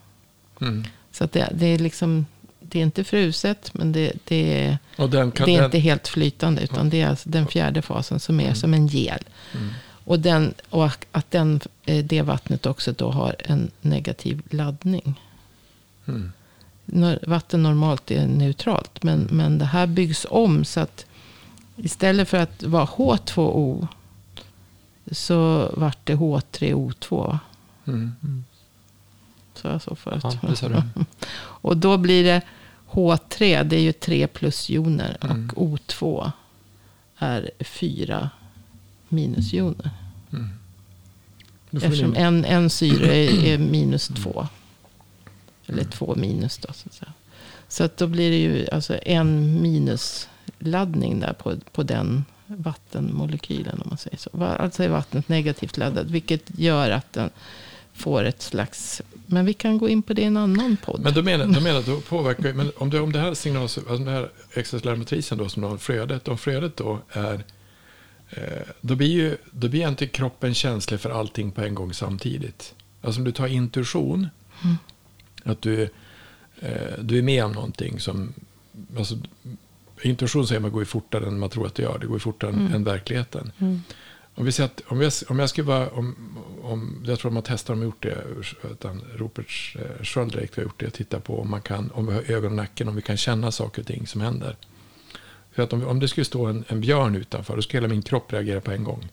[0.61, 0.85] Mm.
[1.11, 2.25] Så att det, det är liksom,
[2.59, 4.77] det är inte fruset, men det, det är,
[5.45, 6.61] det är inte helt flytande.
[6.61, 9.23] Utan det är alltså den fjärde fasen som är som en gel.
[9.53, 9.69] Mm.
[10.03, 15.19] Och, den, och att den, eh, det vattnet också då har en negativ laddning.
[16.93, 17.19] Mm.
[17.27, 19.03] Vatten normalt är neutralt.
[19.03, 21.05] Men, men det här byggs om så att
[21.75, 23.87] istället för att vara H2O
[25.11, 27.09] så vart det H3O2.
[27.09, 27.39] va?
[27.87, 28.43] Mm.
[29.53, 30.23] Så jag så förut.
[30.23, 30.83] Ja, det sa du.
[31.39, 32.41] Och då blir det
[32.91, 35.17] H3, det är ju 3 plusjoner.
[35.21, 35.49] Mm.
[35.55, 36.31] Och O2
[37.17, 38.29] är 4
[39.09, 39.89] minusjoner.
[41.69, 44.47] Då får Eftersom en, en syre är, är minus 2.
[45.67, 47.13] Eller 2 minus då så att säga.
[47.67, 53.87] Så att då blir det ju alltså en minusladdning där på, på den vattenmolekylen om
[53.89, 54.43] man säger så.
[54.43, 56.07] Alltså är vattnet negativt laddat.
[56.07, 57.29] Vilket gör att den
[57.93, 59.01] får ett slags...
[59.25, 61.01] Men vi kan gå in på det i en annan podd.
[61.01, 63.61] Men du menar, du menar att då påverkar, men om det, om det här signal,
[63.61, 67.43] alltså den här extracellulära matrisen då som har flödet, om flödet då är,
[68.29, 68.41] eh,
[68.81, 72.73] då blir ju, då blir inte kroppen känslig för allting på en gång samtidigt.
[73.01, 74.27] Alltså om du tar intuition,
[75.49, 75.83] att du,
[76.59, 78.33] eh, du är med om någonting som,
[78.97, 79.17] alltså
[80.01, 82.19] intuition säger man går ju fortare än man tror att det gör, det går ju
[82.19, 83.51] fortare än, än verkligheten.
[84.35, 86.15] Om vi säger att, om jag, om jag skulle vara, om,
[86.61, 88.23] om, jag tror de har testat, de har gjort det,
[88.71, 92.31] utan Rupert eh, Sköldreik har gjort det, tittar på om, man kan, om vi har
[92.31, 94.55] ögon och nacken, om vi kan känna saker och ting som händer.
[95.51, 98.01] För att om, om det skulle stå en, en björn utanför, då skulle hela min
[98.01, 99.07] kropp reagera på en gång.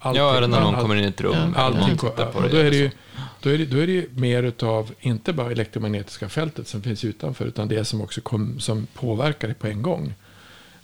[0.00, 1.32] Allting- ja, eller när någon all- kommer in i ett rum.
[1.34, 1.42] Ja.
[1.44, 2.92] eller Allting, tittar på dig då, är det ju, eller
[3.40, 7.04] då, är det, då är det ju mer utav, inte bara elektromagnetiska fältet som finns
[7.04, 10.14] utanför, utan det som också kom, som påverkar det på en gång.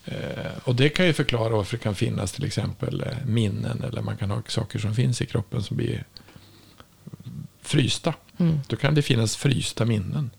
[0.04, 0.14] Eh,
[0.64, 4.16] och det kan ju förklara varför det kan finnas till exempel eh, minnen, eller man
[4.16, 6.04] kan ha saker som finns i kroppen som blir
[7.62, 8.14] frysta.
[8.38, 8.60] Mm.
[8.66, 10.30] Då kan det finnas frysta minnen.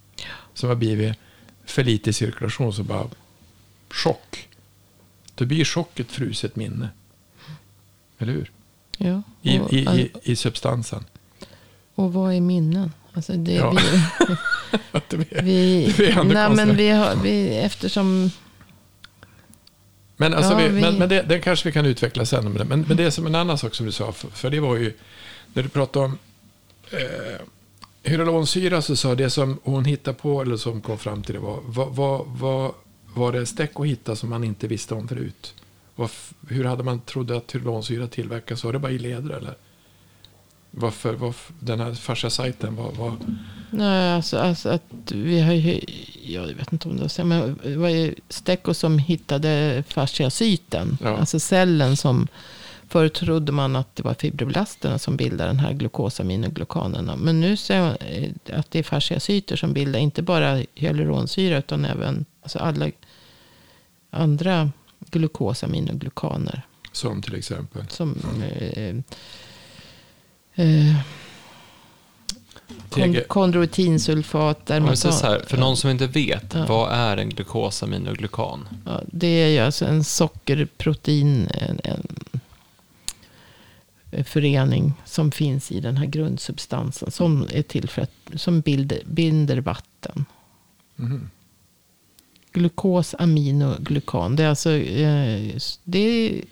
[0.53, 1.17] Som har blivit
[1.65, 3.07] för lite i cirkulation, så bara
[3.89, 4.47] chock.
[5.35, 6.89] Då blir chock ett fruset minne.
[8.19, 8.51] Eller hur?
[8.97, 9.21] Ja.
[9.41, 11.03] I, och, i, i, i substansen.
[11.95, 12.91] och vad är minnen?
[13.13, 13.71] Alltså det, Ja.
[13.71, 13.81] vi,
[15.09, 18.31] det vi, det är nej, men vi har, vi, eftersom
[20.17, 22.51] Men, alltså Ja, vi, vi- men, men det, den kanske vi kan utveckla sen.
[22.53, 24.11] Men, men, men det är som en annan sak som du sa.
[24.11, 24.93] För, för det var ju,
[25.53, 26.17] när du pratade om
[26.91, 27.41] eh,
[28.11, 31.59] hyaluronsyra så sa det som hon hittade på, eller som kom fram till det var,
[31.65, 32.71] vad, vad, vad
[33.15, 35.53] var det stäck att hitta som man inte visste om förut?
[35.97, 38.63] Vad, f- hur hade man trodde att hyaluronsyra tillverkas?
[38.63, 39.53] Var det bara i leder eller?
[40.71, 43.13] Varför, varför den här fascia-sajten var, var,
[43.71, 45.79] Nej, alltså, alltså att vi har ju,
[46.23, 50.97] jag vet inte om det var så, men det var ju Stecco som hittade fasciacyten.
[51.03, 51.17] Ja.
[51.17, 52.27] Alltså cellen som,
[52.87, 57.15] förr trodde man att det var fibroblasterna som bildar den här glukosaminoglykanerna.
[57.15, 61.85] Men nu ser man eh, att det är fasciacyter som bildar inte bara hyaluronsyra utan
[61.85, 62.91] även alltså alla
[64.11, 64.71] andra
[65.11, 66.61] glukosaminoglykaner.
[66.91, 67.83] som till exempel?
[67.89, 68.95] Som eh,
[70.55, 70.95] eh,
[72.89, 73.23] kon- TG.
[73.27, 74.61] kondroitinsulfat.
[74.67, 76.65] För någon som inte vet, Ja.
[76.65, 78.67] vad är en glukosaminoglykan?
[78.85, 81.79] Ja, det är ju alltså en sockerprotein, en,
[84.11, 87.11] en förening som finns i den här grundsubstansen.
[87.11, 90.25] Som är till för att, som binder, binder vatten.
[90.95, 91.29] Mhm.
[92.51, 94.35] Glukos, aminoglykan.
[94.35, 96.43] Det är alltså, eh, det är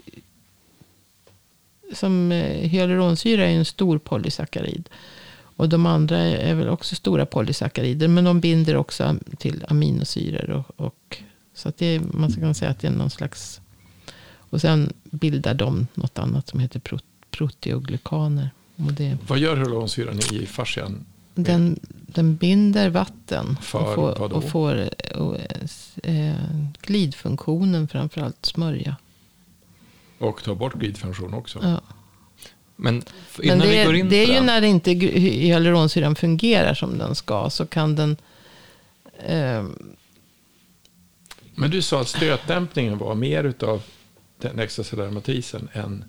[1.93, 4.89] som eh, hyaluronsyra är en stor polysackarid.
[5.57, 8.07] Och de andra är väl också stora polysackarider.
[8.07, 10.49] Men de binder också till aminosyror.
[10.49, 11.17] Och, och,
[11.53, 13.61] så att det är, man kan säga att det är någon slags...
[14.49, 16.81] Och sen bildar de något annat som heter
[17.31, 18.49] proteoglykaner.
[18.75, 21.05] Och det, Vad gör hyaluronsyran i fascian?
[21.35, 23.57] Den, den binder vatten.
[23.61, 25.37] För och får, och får och,
[26.03, 26.35] eh,
[26.81, 28.95] glidfunktionen framförallt smörja.
[30.17, 31.59] Och tar bort glidfunktion också.
[31.63, 31.81] Ja.
[32.75, 33.03] Men
[33.37, 36.73] Men innan det, vi går är- in det är ju när det inte hyaluronsyran fungerar
[36.73, 37.49] som den ska.
[37.49, 38.17] Så kan den...
[39.25, 39.65] Eh,
[41.55, 43.81] Men du sa att stötdämpningen var mer utav
[44.41, 46.03] den extracellulära matrisen än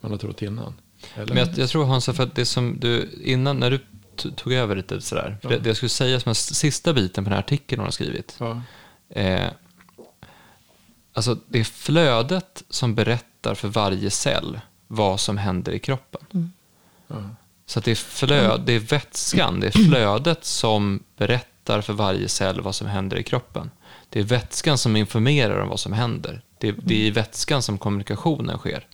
[0.00, 0.74] man har trott innan.
[1.14, 1.34] Eller?
[1.34, 3.80] men jag, jag tror Hansa, för att det som du, innan, när du
[4.16, 7.24] tog över lite sådär, för det, det jag skulle säga som en s- sista biten
[7.24, 8.60] på den här artikeln hon har skrivit, ja.
[9.10, 9.50] eh,
[11.12, 16.52] alltså det är flödet som berättar för varje cell vad som händer i kroppen.
[17.06, 17.16] Ja.
[17.66, 22.28] Så att det är, flöd, det är vätskan, det är flödet som berättar för varje
[22.28, 23.70] cell vad som händer i kroppen.
[24.12, 26.42] Det är vätskan som informerar om vad som händer.
[26.58, 28.86] Det är, det är i vätskan som kommunikationen sker.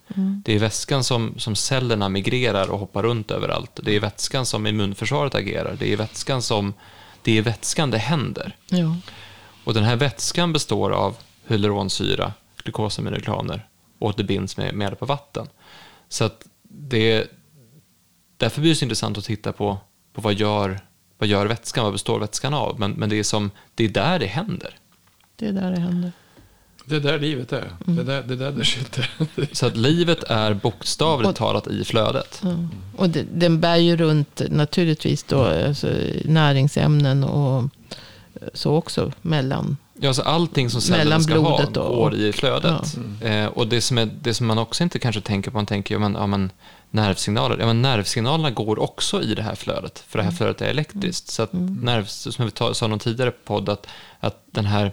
[0.45, 3.81] Det är i vätskan som, som cellerna migrerar och hoppar runt överallt.
[3.83, 5.77] Det är i vätskan som immunförsvaret agerar.
[5.79, 6.75] Det är vätskan som
[7.23, 8.57] det är vätskan det händer.
[8.69, 8.97] ja.
[9.65, 11.17] Och den här vätskan består av
[11.47, 12.33] hyaluronsyra,
[12.65, 15.47] glukosaminoklaner och det binds med, med hjälp av vatten.
[16.09, 17.31] Så att det,
[18.37, 19.79] därför blir det så intressant att titta på,
[20.13, 20.81] på vad, gör,
[21.19, 22.81] vad gör vätskan, vad består vätskan av?
[22.81, 24.79] Men, men det, är som, det är där det händer.
[25.39, 26.13] Det är där det händer.
[26.85, 27.73] Det är där livet är.
[27.85, 29.11] Det är där det, är där det sitter.
[29.53, 32.41] Så att livet är bokstavligt Och- talat i flödet.
[32.45, 32.57] Ja.
[32.97, 35.89] Och det, den bär ju runt naturligtvis då alltså,
[36.25, 37.65] näringsämnen och
[38.55, 39.77] så också mellan.
[40.01, 42.97] Ja, alltså allting som Mellan ska ha går i flödet.
[43.21, 45.95] Eh, och det som, är, det som man också inte kanske tänker på, man tänker
[45.95, 46.51] ju, men, ja, men
[46.91, 50.67] nervsignaler, ja, men nervsignalerna går också i det här flödet, för det här flödet är
[50.67, 51.29] elektriskt.
[51.29, 53.87] Så att nerv, som vi sa någon tidigare podd, att,
[54.21, 54.93] att den här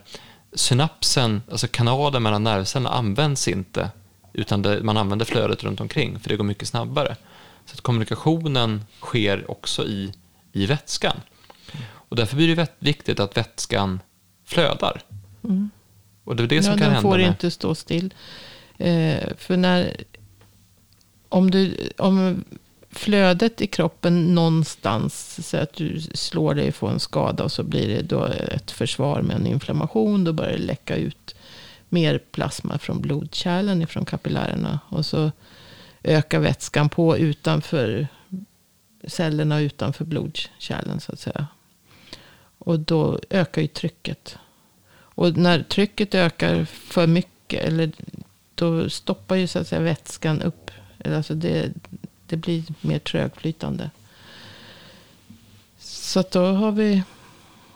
[0.55, 3.89] synapsen, alltså kanalen mellan nervcellerna används inte,
[4.33, 7.15] utan det, man använder flödet runt omkring, för det går mycket snabbare.
[7.65, 10.13] Så att kommunikationen sker också i,
[10.51, 11.21] i vätskan.
[11.91, 13.99] Och därför blir det viktigt att vätskan
[14.45, 15.01] flödar.
[16.23, 17.27] Och det är det som ja, kan den hända får med...
[17.27, 18.13] inte stå still.
[18.77, 20.03] Eh, för när,
[21.29, 22.43] om, du, om
[22.95, 27.63] flödet i kroppen någonstans, så att du slår dig och får en skada och så
[27.63, 31.35] blir det då ett försvar med en inflammation, då börjar det läcka ut
[31.89, 34.79] mer plasma från blodkärlen, ifrån kapillärerna.
[34.89, 35.31] Och så
[36.03, 38.07] ökar vätskan på utanför
[39.07, 41.47] cellerna utanför blodkärlen så att säga.
[42.57, 44.37] Och då ökar ju trycket.
[44.91, 47.91] Och när trycket ökar för mycket, eller
[48.55, 50.71] då stoppar ju så att säga vätskan upp.
[51.05, 51.71] Alltså det,
[52.27, 53.89] det blir mer trögflytande.
[55.79, 57.03] Så då har vi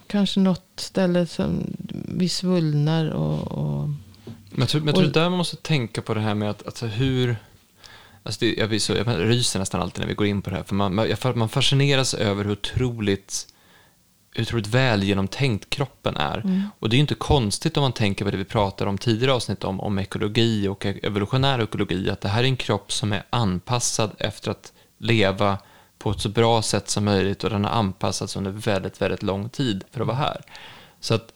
[0.08, 1.76] kanske något ställe som
[2.08, 3.90] vi svullnar och, och
[4.50, 6.50] Men jag tror, men jag tror det där man måste tänka på det här med
[6.50, 7.38] att alltså hur...
[8.24, 10.56] Alltså det, jag, blir så, jag ryser nästan alltid när vi går in på det
[10.56, 10.64] här.
[10.64, 10.96] För man,
[11.36, 13.48] man, fascineras över hur otroligt,
[14.38, 16.70] otroligt väl genomtänkt kroppen är.
[16.80, 19.34] Och det är ju inte konstigt om man tänker på det vi pratade om tidigare
[19.34, 22.10] avsnitt om, om ekologi och evolutionär ekologi.
[22.10, 25.58] Att det här är en kropp som är anpassad efter att leva
[25.98, 27.44] på ett så bra sätt som möjligt.
[27.44, 30.42] Och den har anpassats under väldigt, väldigt lång tid för att vara här.
[31.00, 31.34] Så att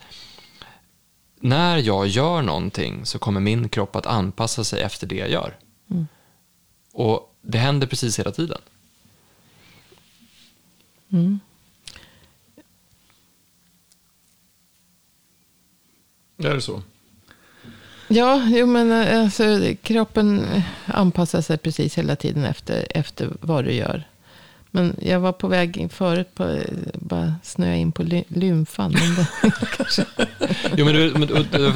[1.40, 5.58] när jag gör någonting så kommer min kropp att anpassa sig efter det jag gör.
[6.94, 8.62] Och det händer precis hela tiden.
[16.38, 16.82] Är det så?
[18.08, 19.44] Ja, jo, men eh, alltså,
[19.84, 24.04] kroppen eh, anpassar sig precis hela tiden efter, efter vad du gör.
[24.72, 26.62] Men jag var på väg in förut på eh,
[26.94, 28.92] bara snöa in på ly- lymfan.
[28.92, 29.28] Men det,
[29.78, 30.06] kanske,
[30.78, 31.28] Jo, men, du, men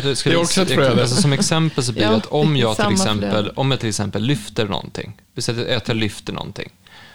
[0.03, 1.01] du, ska, Det är också ett flöde.
[1.01, 3.51] Alltså, som exempel så blir det Ja, att om jag, till exempel, flöde.
[3.55, 6.69] om jag till exempel lyfter någonting, vi säger att jag lyfter någonting,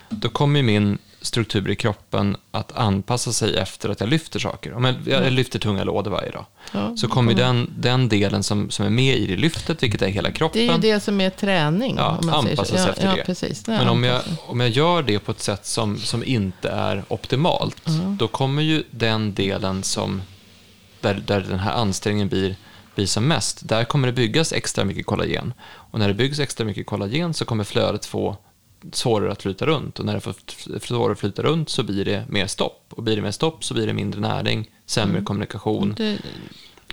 [0.08, 4.74] då kommer ju min struktur i kroppen att anpassa sig efter att jag lyfter saker.
[4.74, 7.38] Om jag, jag lyfter tunga lådor varje dag, ja, så kommer ja.
[7.38, 10.68] den, den delen som, som är med i det lyftet, vilket är hela kroppen, Det
[10.68, 11.96] är ju det som är träning.
[11.96, 13.24] Ja, anpassa sig efter det.
[13.24, 16.70] Precis, det Men om jag, om jag gör det på ett sätt som, som inte
[16.70, 17.86] är optimalt,
[18.18, 20.22] då kommer ju den delen som,
[21.00, 22.56] där, där den här ansträngningen blir,
[22.94, 25.54] blir som mest, där kommer det byggas extra mycket kollagen.
[25.64, 28.36] Och när det byggs extra mycket kollagen så kommer flödet få
[28.92, 29.98] svårare att flyta runt.
[29.98, 30.34] Och när det får
[30.80, 32.86] svårare att flyta runt så blir det mer stopp.
[32.90, 35.94] Och blir det mer stopp så blir det mindre näring, sämre kommunikation.
[35.96, 36.18] Det,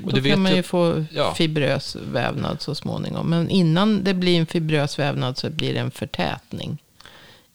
[0.03, 1.33] Och då kan man ju jag- få ja.
[1.33, 3.29] fibrös vävnad så småningom.
[3.29, 6.77] Men innan det blir en fibrös vävnad så blir det en förtätning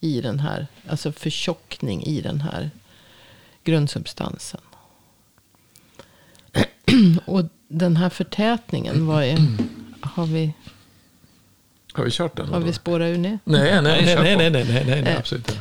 [0.01, 0.66] i den här.
[0.89, 2.70] Alltså förtjockning i den här
[3.64, 4.61] grundsubstansen.
[7.26, 9.39] Och den här förtätningen, vad är,
[10.01, 10.53] har vi,
[11.95, 12.49] Har vi kört den?
[12.49, 13.39] har vi spårat ur det?
[13.45, 15.19] Nej, nej, nej, nej, nej, nej, nej, nej, nej, Eh.
[15.19, 15.61] absolut inte.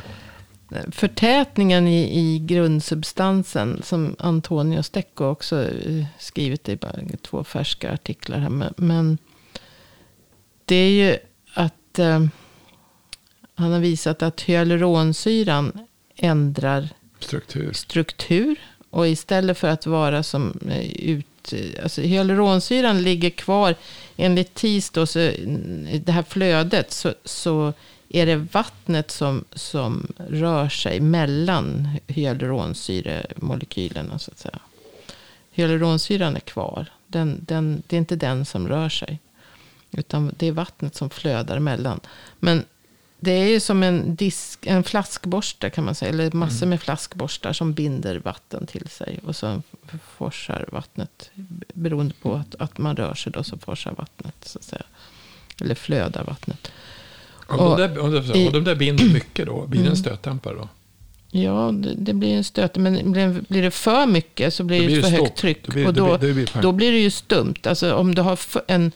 [0.92, 8.38] Förtätningen i, i grundsubstansen som Antonio Stecco också eh, skrivit i bara två färska artiklar
[8.38, 8.48] här.
[8.48, 9.18] Men, men
[10.64, 11.16] det är ju
[11.54, 12.24] att eh,
[13.54, 15.72] han har visat att hyaluronsyran
[16.16, 17.72] ändrar Struktur.
[17.72, 18.56] struktur.
[18.90, 21.20] Och istället för att vara som eh,
[21.52, 21.78] ut...
[21.82, 23.74] Alltså hyaluronsyran ligger kvar.
[24.16, 25.18] Enligt TIS då, så,
[26.04, 27.72] det här flödet, så, så
[28.08, 34.18] är det vattnet som, som rör sig mellan hyaluronsyremolekylerna.
[34.18, 34.58] Så att säga.
[35.50, 36.86] Hyaluronsyran är kvar.
[37.06, 39.18] Den, den, det är inte den som rör sig.
[39.90, 42.00] Utan det är vattnet som flödar mellan.
[42.40, 42.64] Men
[43.24, 46.08] det är ju som en, disk, en flaskborste kan man säga.
[46.08, 49.20] Eller massor med flaskborstar som binder vatten till sig.
[49.26, 49.62] Och så
[50.16, 51.30] forsar vattnet.
[51.74, 54.34] Beroende på att, att man rör sig då så forsar vattnet.
[54.42, 54.82] Så att säga.
[55.60, 56.70] Eller flödar vattnet.
[57.46, 59.90] Om, Och de där, om, de, om de där binder mycket då, blir det Mm.
[59.92, 60.68] en stötdämpare då?
[61.30, 62.76] Ja, det, det blir en stöt.
[62.76, 65.36] Men blir, blir det för mycket så blir det blir för det högt stopp.
[65.36, 65.66] tryck.
[65.66, 67.54] Då blir- och då då, blir- då blir det ju stumt.
[67.64, 68.92] Alltså om du har en...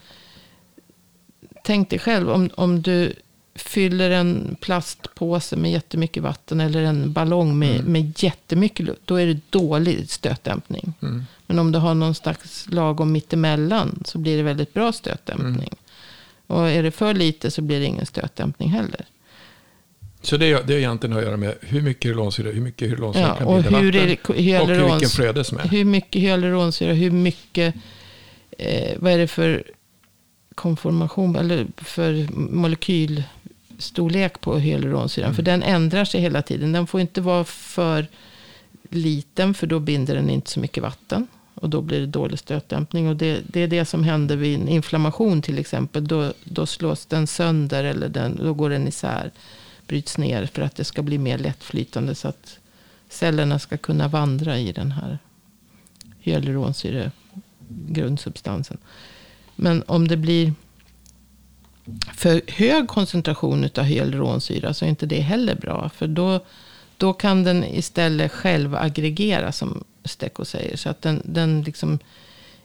[1.65, 3.13] Tänk dig själv om, om du
[3.59, 6.61] fyller en plastpåse med jättemycket vatten.
[6.61, 9.01] Eller en ballong med, med jättemycket luft.
[9.05, 10.93] Då är det dålig stötdämpning.
[11.03, 11.25] Mm.
[11.47, 14.03] Men om du har någon slags lagom mittemellan.
[14.07, 15.75] Så blir det väldigt bra stötdämpning.
[16.47, 19.05] Och är det för lite så blir det ingen stötdämpning heller.
[20.23, 23.23] Så det, är- det är egentligen att göra med hur mycket hyaluronsyra, hur mycket hyaluronsyra
[23.29, 23.93] Ja, kan bilda vatten.
[23.93, 25.63] det Och hur hyalurons- vilken flöde som är.
[25.69, 27.75] Hur mycket hyaluronsyra, hur mycket,
[28.59, 29.63] eh, vad är det för
[30.55, 32.29] konformation, eller för
[33.79, 35.35] molekylstorlek på hyaluronsyran?
[35.35, 36.73] För den ändrar sig hela tiden.
[36.73, 38.07] Den får inte vara för
[38.91, 41.27] liten, för då binder den inte så mycket vatten.
[41.55, 43.09] Och då blir det dålig stötdämpning.
[43.09, 46.07] Och det, det är det som händer vid en inflammation till exempel.
[46.07, 49.31] Då, då slås den sönder, eller den, då går den isär,
[49.87, 52.15] bryts ner för att det ska bli mer lättflytande.
[52.15, 52.59] Så att
[53.09, 55.19] cellerna ska kunna vandra i den här
[56.21, 57.13] hyaluronsyre
[57.69, 58.79] grundsubstansen.
[59.57, 60.53] Men om det blir
[62.17, 65.91] för hög koncentration av hyaluronsyra så är inte det heller bra.
[65.97, 66.41] För då,
[66.97, 70.77] då kan den istället själv aggregera som Stecco säger.
[70.77, 71.99] Så att den, den liksom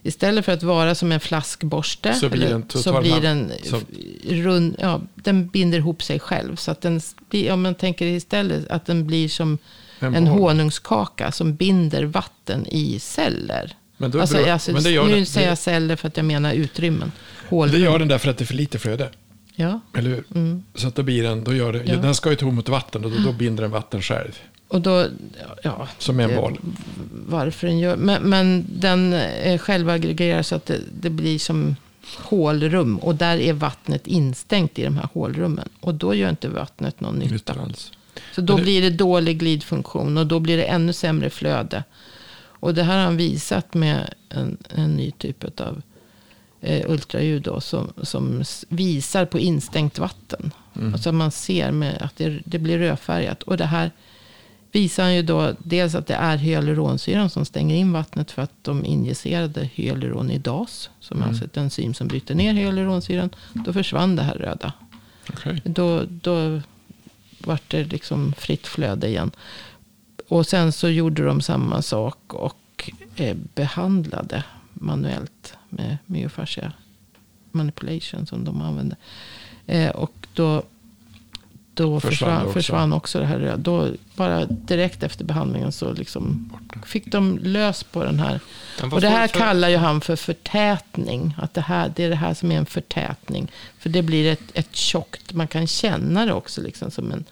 [0.02, 2.14] istället för att vara som en flaskborste.
[2.14, 3.52] Så blir den så blir den
[4.28, 6.56] rund, ja, den binder ihop sig själv.
[6.56, 7.00] Så att den,
[7.50, 9.58] om man tänker istället att den blir som
[9.98, 13.76] En en honungskaka som binder vatten i celler.
[13.96, 16.52] Men alltså, alltså, men det nu den- säger det- jag celler för att jag menar
[16.52, 17.12] utrymmen.
[17.50, 17.80] Det Hålrum.
[17.82, 19.08] gör den därför att det är för lite flöde.
[19.56, 19.80] Ja.
[19.96, 20.24] Eller hur?
[20.34, 20.62] Mm.
[20.74, 21.96] Så att då blir den, då gör det, Ja.
[21.96, 24.38] den ska ju ta emot vatten och då, då binder den vatten själv.
[24.68, 25.06] Och då,
[25.62, 26.58] ja, Som en det- boll.
[27.26, 31.76] varför den gör, men, men den är självaggregerar så att det, det blir som
[32.18, 32.98] hålrum.
[32.98, 35.68] Och där är vattnet instängt i de här hålrummen.
[35.80, 37.52] Och då gör inte vattnet någon nytta.
[37.60, 37.92] Alls.
[38.34, 41.84] Så då det- blir det dålig glidfunktion och då blir det ännu sämre flöde.
[42.36, 45.82] Och det här har han visat med en, en ny typ av
[46.64, 50.52] eh, ultraljud då, som, som visar på instängt vatten.
[50.76, 50.92] Mm.
[50.94, 53.42] Alltså man ser med att det, det blir rödfärgat.
[53.42, 53.90] Och det här
[54.72, 58.84] visar ju då dels att det är hyaluronsyran som stänger in vattnet för att de
[58.84, 61.28] injicerade hyaluronidas, som är Mm.
[61.30, 63.30] alltså ett enzym som bryter ner hyaluronsyran.
[63.52, 64.72] Då försvann det här röda.
[65.30, 65.62] Okej.
[65.64, 66.60] Då, då
[67.38, 69.30] vart det liksom fritt flöde igen.
[70.28, 74.44] Och sen så gjorde de samma sak och eh, behandlade
[74.74, 76.72] manuellt med myofascia
[77.54, 78.96] manipulation som de använde.
[79.66, 80.62] Eh, och då,
[81.74, 82.52] då Försvann också.
[82.52, 83.56] försvann också det här röda.
[83.56, 86.52] Då bara direkt efter behandlingen så liksom
[86.86, 88.40] fick de lös på den här
[88.92, 91.34] och det här kallar ju han för förtätning.
[91.38, 93.50] Att det, här, det är det här som är en förtätning.
[93.78, 97.24] För det blir ett, ett tjockt, man kan känna det också liksom som en,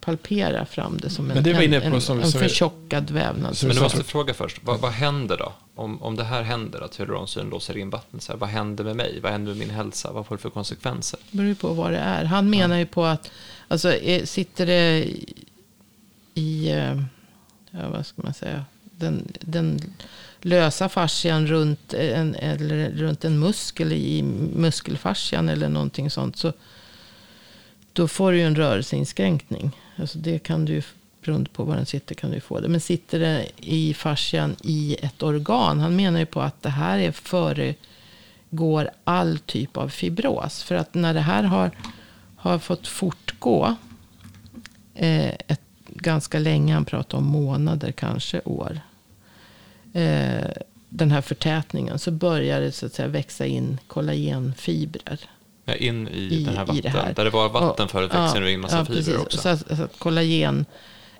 [0.00, 3.56] palpera fram det som en, Men det en, en, som- en som- förtjockad vävnad.
[3.62, 5.52] Men du måste fråga först, vad, vad händer då?
[5.74, 8.96] Om, om det här händer, att hyaluronsyran låser in vattnet, så här, vad händer med
[8.96, 9.20] mig?
[9.22, 10.12] Vad händer med min hälsa?
[10.12, 11.20] Vad får det för konsekvenser?
[11.30, 12.24] Det beror ju på vad det är.
[12.24, 13.30] Han menar ju på att,
[13.68, 15.34] alltså är, sitter det i,
[16.34, 17.02] i eh,
[17.70, 19.80] ja, vad ska man säga, den, den
[20.40, 24.22] lösa fascian runt en, eller runt en muskel i
[24.56, 26.36] muskelfascian eller någonting sånt.
[26.36, 26.52] Så
[27.92, 29.70] då får du ju en rörelseinskränkning.
[29.96, 30.82] Alltså det kan du
[31.24, 32.68] beroende på var den sitter kan du få det.
[32.68, 35.80] Men sitter det i fascian i ett organ.
[35.80, 40.62] Han menar ju på att det här är föregår all typ av fibros.
[40.62, 41.70] För att när det här har,
[42.36, 43.76] har fått fortgå
[44.94, 48.80] eh, ett, ganska länge, han pratar om månader, kanske år.
[49.92, 50.50] Eh,
[50.88, 55.20] den här förtätningen, så börjar det så att säga växa in kollagenfibrer.
[55.70, 57.14] Ja, in i, I- den här vatten, det här.
[57.14, 59.16] där det var vatten Och- förut växer nu in massa fibrer precis.
[59.16, 59.38] också.
[59.38, 60.64] Så att, så att kollagen,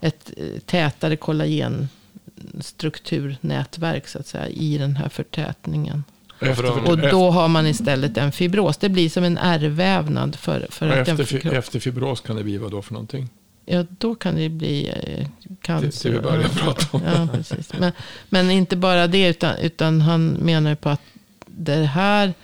[0.00, 6.04] ett eh, tätare kollagenstrukturnätverk så att säga i den här förtätningen.
[6.40, 8.76] Efter, Och då har man istället en fibros.
[8.76, 12.56] Det blir som en ärrvävnad för, för att efter, den efter fibros kan det bli
[12.56, 13.28] vad då för någonting?
[13.66, 14.94] Ja, då kan det bli eh,
[15.42, 16.10] Det, cancer.
[16.10, 16.48] det vi började Ja.
[16.64, 17.02] prata om.
[17.06, 17.72] Ja, precis.
[17.78, 17.92] Men,
[18.28, 21.00] men inte bara det, utan, utan han menar ju på att
[21.46, 22.34] det här,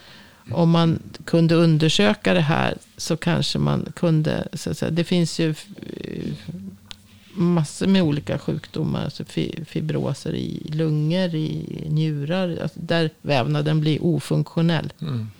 [0.53, 5.39] om man kunde undersöka det här så kanske man kunde, så att säga, det finns
[5.39, 6.33] ju eh,
[7.35, 14.05] massor med olika sjukdomar, alltså fi- fibroser i lungor, i njurar, alltså där vävnaden blir
[14.05, 15.31] ofunktionell Mm.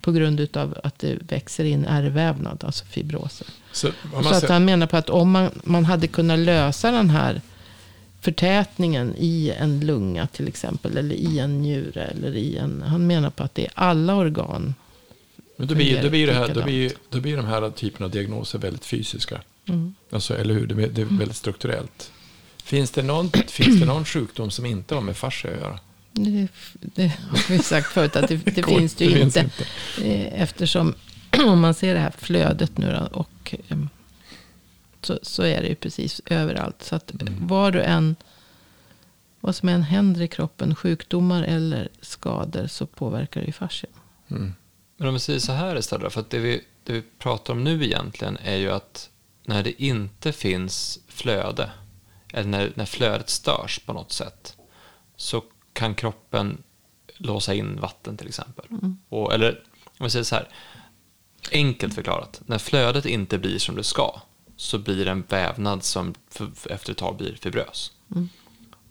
[0.00, 3.46] på grund av att det växer in ärrvävnad, alltså fibroser.
[3.72, 3.88] Så,
[4.22, 7.40] Så att han menar på att om man, man hade kunnat lösa den här
[8.22, 10.96] förtätningen i en lunga till exempel.
[10.96, 12.04] Eller i en njure.
[12.04, 14.74] Eller i en, han menar på att det är alla organ.
[15.56, 18.10] men då, blir, då, blir det här, då, blir, då blir de här typerna av
[18.10, 19.40] diagnoser väldigt fysiska.
[19.68, 19.94] Mm.
[20.10, 20.66] Alltså, eller hur?
[20.66, 22.10] Det är, det är väldigt strukturellt.
[22.64, 25.78] Finns det, någon, finns det någon sjukdom som inte har med fascia att göra?
[26.12, 26.48] Det,
[26.80, 29.64] det har vi sagt förut att det, det finns det ju finns inte.
[30.04, 30.94] Eh, Eftersom
[31.46, 33.88] om man ser det här flödet nu då, och em,
[35.06, 36.82] så, så är det ju precis överallt.
[36.82, 37.46] Så att Mm.
[37.46, 38.16] var du än,
[39.40, 43.92] vad som än händer i kroppen, sjukdomar eller skador, så påverkar det ju fascian.
[44.30, 44.54] Mm.
[44.96, 47.64] Men om vi säger så här istället, för att det vi, det vi pratar om
[47.64, 49.10] nu egentligen är ju att
[49.44, 51.70] när det inte finns flöde,
[52.32, 54.56] eller när, när flödet störs på något sätt,
[55.16, 56.62] så kan kroppen
[57.16, 58.64] låsa in vatten till exempel.
[59.08, 59.62] Och, eller
[59.98, 60.48] om vi säger så här,
[61.52, 64.20] enkelt förklarat, när flödet inte blir som det ska,
[64.62, 66.14] så blir det en vävnad som
[66.70, 67.92] efter ett tag blir fibrös.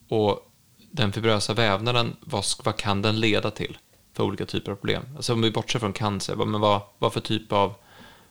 [0.07, 0.51] Och
[0.91, 3.77] den fibrösa vävnaden, vad, vad kan den leda till
[4.13, 5.03] för olika typer av problem?
[5.15, 7.73] Alltså om vi bortser från cancer, vad, men vad, vad för typ av...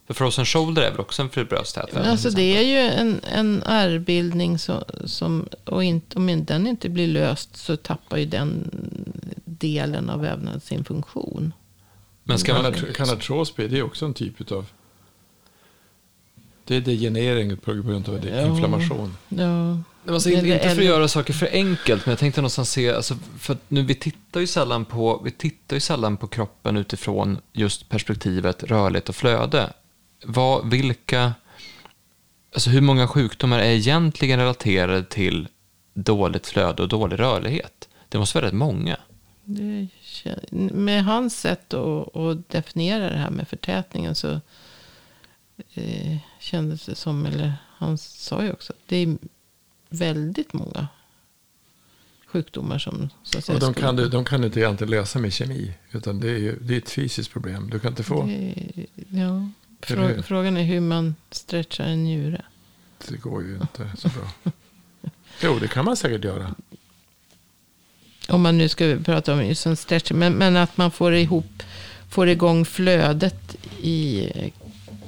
[0.07, 2.11] För frozen shoulder är väl också en fibrös tät vävnad?
[2.11, 6.89] Alltså det är ju en, en ärrbildning som, som och inte, om inte den inte
[6.89, 8.71] blir löst så tappar ju den
[9.45, 11.53] delen av vävnaden sin funktion.
[12.25, 12.65] Men ska man...
[12.65, 14.67] Kanat- Kanatros, det är också en typ av...
[16.71, 18.47] Det är degenerering på grund av det, Ja.
[18.47, 19.17] inflammation.
[19.29, 22.93] Ja, Alltså, inte, inte för att göra saker för enkelt, men jag tänkte någonstans se,
[22.93, 27.39] alltså, för nu vi tittar ju sällan på, vi tittar ju sällan på kroppen utifrån
[27.53, 29.73] just perspektivet rörlighet och flöde.
[30.25, 31.33] Vad, vilka,
[32.55, 35.49] alltså hur många sjukdomar är egentligen relaterade till
[35.95, 37.89] dåligt flöde och dålig rörlighet?
[38.09, 38.97] Det måste vara rätt många.
[39.45, 39.89] Det,
[40.73, 44.41] med hans sätt att, att, definiera det här med förtätningen så
[45.75, 49.17] eh, kändes det som, eller han sa ju också, att det är
[49.89, 50.89] väldigt många
[52.27, 55.19] sjukdomar som så att säga, Och de kan, du, de kan du inte egentligen lösa
[55.19, 55.73] med kemi.
[55.91, 57.71] Utan det är, ju, det är ett fysiskt problem.
[57.71, 58.23] Du kan inte få...
[58.23, 58.55] Det,
[59.09, 59.49] ja.
[59.83, 62.43] Frå, frågan är hur man stretchar en njure.
[63.09, 64.53] Det går ju inte så bra.
[65.43, 66.55] jo, det kan man säkert göra.
[68.29, 70.19] Om man nu ska prata om just en stretching.
[70.19, 71.63] Men, men att man får ihop,
[72.09, 74.29] får igång flödet i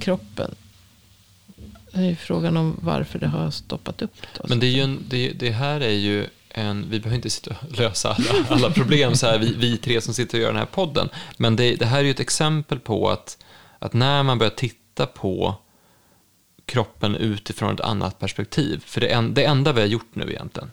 [0.02, 0.54] kroppen.
[1.92, 4.14] Det är frågan om varför det har stoppat upp.
[4.38, 4.44] Då.
[4.48, 7.50] Men det, är ju en, det, det, här är ju en, vi behöver inte sitta
[7.50, 10.58] och lösa alla, alla problem så här, vi, vi tre som sitter och gör den
[10.58, 11.08] här podden.
[11.36, 13.44] Men det, det här är ju ett exempel på att,
[13.78, 15.54] att när man börjar titta på
[16.66, 18.82] kroppen utifrån ett annat perspektiv.
[18.86, 20.70] För det, en, det enda vi har gjort nu egentligen,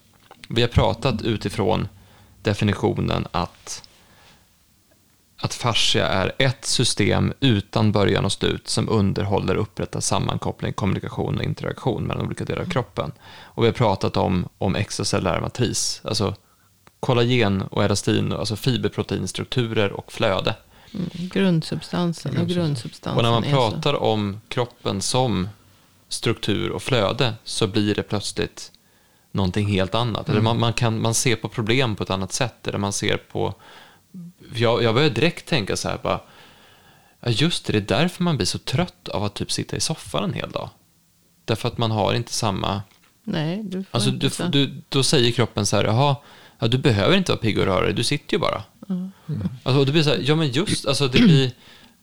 [0.50, 1.88] vi har pratat utifrån
[2.42, 3.89] definitionen att
[5.42, 11.38] att fascia är ett system utan början och slut som underhåller och upprättar sammankoppling, kommunikation
[11.38, 13.12] och interaktion mellan olika delar av kroppen.
[13.42, 16.36] Och vi har pratat om, om extracellulär matris, alltså
[17.00, 20.56] kollagen och elastin, alltså fiberproteinstrukturer och flöde.
[20.94, 23.18] Mm, grundsubstansen och grundsubstansen.
[23.18, 25.50] Och när man pratar om kroppen som
[26.08, 28.72] struktur och flöde så blir det plötsligt
[29.32, 30.28] någonting helt annat.
[30.28, 30.32] Mm.
[30.32, 32.68] Eller man, man, kan, man ser på problem på ett annat sätt.
[32.68, 33.54] Eller man ser på
[34.56, 36.22] jag, jag började direkt tänka så här, bara,
[37.22, 39.80] ja just det, det är därför man blir så trött av att typ sitta i
[39.80, 40.70] soffan en hel dag.
[41.46, 42.82] Därför att man har inte samma...
[43.24, 46.16] Nej, du får alltså, inte du, du, Då säger kroppen så här, jaha,
[46.60, 48.64] ja, du behöver inte vara pigg och röra dig, du sitter ju bara.
[48.90, 49.12] Mm.
[49.64, 51.52] Alltså, och det blir så här, ja men just, alltså det blir...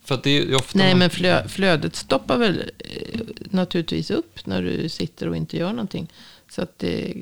[0.05, 0.99] För att det är ofta Nej, man...
[0.99, 3.21] men flö, flödet stoppar väl eh,
[3.51, 6.09] naturligtvis upp när du sitter och inte gör någonting.
[6.51, 7.15] Så att det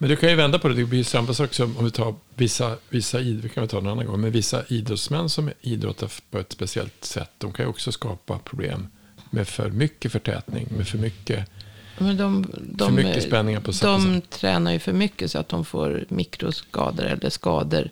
[0.00, 0.74] men du kan ju vända på det.
[0.74, 4.06] Det blir samma sak som om vi tar vissa, vissa vi kan ta en annan
[4.06, 8.38] gång, men vissa idrottsmän som idrottar på ett speciellt sätt, de kan ju också skapa
[8.38, 8.88] problem
[9.30, 11.50] med för mycket förtätning, med för mycket,
[11.98, 14.30] men de, de, för mycket spänningar på samma De sätt.
[14.30, 17.90] tränar ju för mycket så att de får mikroskador eller skador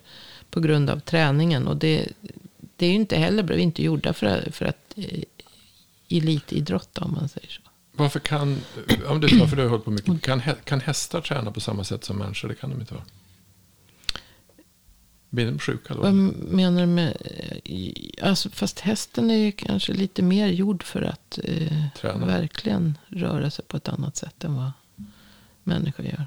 [0.51, 1.69] på grund av träningen.
[1.69, 2.09] Och det,
[2.77, 5.23] det är ju inte heller bra, vi är inte gjorda för, för att eh,
[6.09, 7.68] elitidrotta om man säger så.
[7.99, 8.61] Varför kan,
[9.07, 11.85] om du tar, för du har hållit på mycket, kan, kan hästar träna på samma
[11.85, 12.49] sätt som människor?
[12.49, 13.05] Det kan de inte vara.
[15.31, 16.01] Blir de sjuka då?
[16.01, 17.17] Vad menar du med,
[18.23, 23.65] alltså, fast hästen är ju kanske lite mer gjord för att eh, verkligen röra sig
[23.65, 24.73] på ett annat sätt än vad
[25.63, 26.27] människor gör.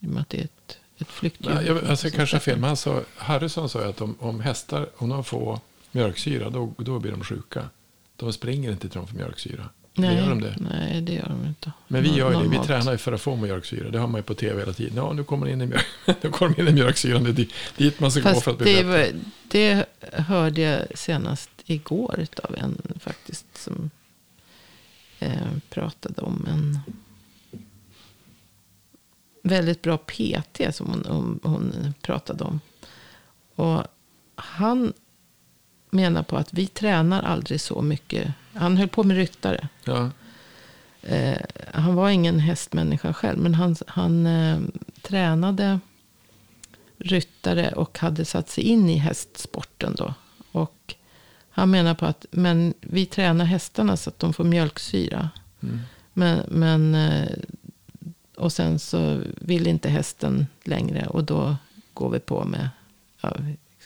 [0.00, 1.54] I och med att det är ett, ett flyktdjur.
[1.54, 4.88] Nej, jag, alltså, kanske har fel, men han sa, Harrison sa att om, om hästar,
[4.96, 5.60] om de får
[5.92, 7.70] mjölksyra, då, då blir de sjuka.
[8.16, 9.68] De springer inte till dem för mjölksyra.
[9.98, 10.56] Nej, gör de det?
[10.58, 11.72] Nej, det gör de inte.
[11.88, 12.58] Men vi gör ju det.
[12.58, 13.90] Vi tränar ju för att få mjölksyra.
[13.90, 14.96] Det har man ju på tv hela tiden.
[14.96, 15.86] Ja, nu kommer in i, mjölk,
[16.22, 17.24] nu kommer in i mjölksyran.
[17.24, 19.18] Det är dit man ska Fast gå för att bli det, bättre.
[19.48, 23.46] Det hörde jag senast igår av en faktiskt.
[23.58, 23.90] Som
[25.18, 25.32] eh,
[25.70, 26.80] pratade om en
[29.42, 32.60] väldigt bra PT som hon, hon, hon pratade om.
[33.54, 33.82] Och
[34.34, 34.92] han
[35.90, 38.32] menar på att vi tränar aldrig så mycket.
[38.58, 39.68] Han höll på med ryttare.
[39.84, 40.10] Ja.
[41.02, 41.38] Eh,
[41.74, 43.38] han var ingen hästmänniska själv.
[43.38, 44.60] Men han, han eh,
[45.02, 45.80] tränade
[46.98, 50.14] ryttare och hade satt sig in i hästsporten då.
[50.52, 50.94] Och
[51.50, 55.30] han menar på att men vi tränar hästarna så att de får mjölksyra.
[55.60, 55.80] Mm.
[56.12, 57.38] Men, men, eh,
[58.36, 61.06] och sen så vill inte hästen längre.
[61.06, 61.56] Och då
[61.94, 62.68] går vi på med
[63.20, 63.36] ja,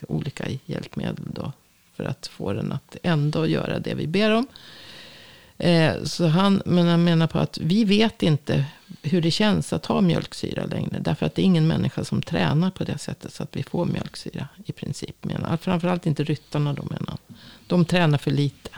[0.07, 1.25] olika hjälpmedel.
[1.33, 1.51] Då
[1.95, 4.47] för att få den att ändå göra det vi ber om.
[5.57, 8.65] Eh, så han, men han menar på att vi vet inte
[9.01, 10.99] hur det känns att ha mjölksyra längre.
[10.99, 13.85] Därför att det är ingen människa som tränar på det sättet så att vi får
[13.85, 15.23] mjölksyra i princip.
[15.23, 15.57] Menar.
[15.57, 17.37] Framförallt inte ryttarna då menar han.
[17.67, 18.69] De tränar för lite.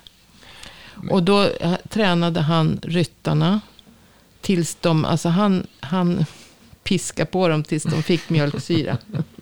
[1.10, 3.62] Och då eh, tränade han ryttarna
[4.42, 6.26] tills de, alltså han, han
[6.84, 8.98] piska på dem tills de fick mjölksyra.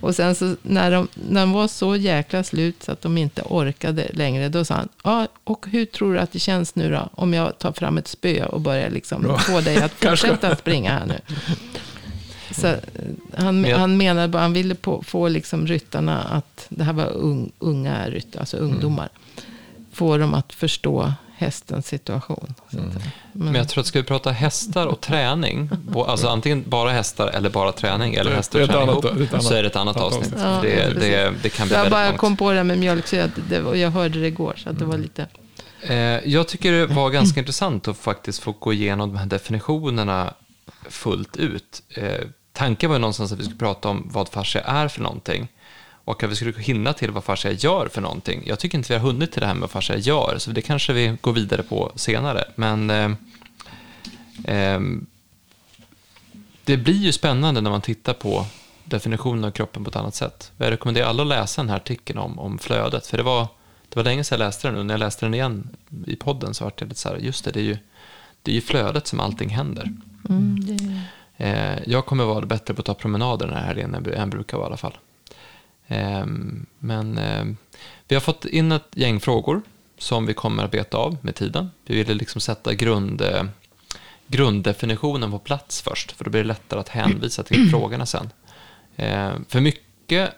[0.00, 3.42] och sen så när de, när de var så jäkla slut så att de inte
[3.42, 7.08] orkade längre, då sa han, ja, och hur tror du att det känns nu då,
[7.14, 11.06] om jag tar fram ett spö och börjar liksom få dig att fortsätta springa här
[11.06, 11.20] nu.
[12.50, 12.76] Så eh,
[13.36, 17.52] han, han menade bara, han ville på, få liksom ryttarna att, det här var un,
[17.58, 19.46] unga ryttare, alltså ungdomar, mm.
[19.92, 22.54] få dem att förstå hästens situation.
[22.72, 23.04] Så att, säga.
[23.32, 25.70] Men jag tror att ska vi prata hästar och träning,
[26.06, 29.16] alltså antingen bara hästar eller bara träning, eller Det- hästar det och träning annat- ihop,
[29.16, 30.34] det är ett annat- så är det ett annat avsnitt.
[30.38, 32.18] Ja, det, det, det kan bli jag väldigt bara långt.
[32.18, 34.54] kom på det här med mjölksyra att det, och jag hörde det igår.
[34.56, 35.26] Så att det var lite...
[35.82, 35.96] Eh,
[36.30, 40.34] jag tycker det var ganska intressant att faktiskt få gå igenom de här definitionerna
[40.88, 41.82] fullt ut.
[41.94, 42.04] Eh,
[42.52, 45.48] tanken var ju någonstans att vi skulle prata om vad fascia är för någonting
[46.10, 48.42] och att vi skulle hinna till vad fascia gör för någonting.
[48.46, 50.62] Jag tycker inte vi har hunnit till det här med vad fascia gör, så det
[50.62, 52.44] kanske vi går vidare på senare.
[52.54, 53.10] Men eh,
[54.44, 55.06] ehm,
[56.64, 58.46] det blir ju spännande när man tittar på
[58.84, 60.52] definitionen av kroppen på ett annat sätt.
[60.56, 63.48] Jag rekommenderar alla att läsa den här artikeln om, om flödet, för det var,
[63.88, 65.68] det var länge sedan jag läste den och när jag läste den igen
[66.06, 67.76] i podden så var det lite så här, just det, det är ju,
[68.42, 69.92] det är ju flödet som allting händer.
[70.28, 71.00] Mm, det,
[71.40, 74.56] Eh, jag kommer vara bättre på att ta promenader den här helgen än jag brukar
[74.56, 74.98] vara i alla fall.
[75.90, 76.26] Eh,
[76.78, 77.44] men eh,
[78.08, 79.62] vi har fått in ett gäng frågor
[79.98, 81.70] som vi kommer att beta av med tiden.
[81.84, 83.44] Vi ville liksom sätta grund, eh,
[84.26, 88.30] grunddefinitionen på plats först, för då blir det lättare att hänvisa till frågorna sen.
[88.96, 90.30] Eh, för mycket,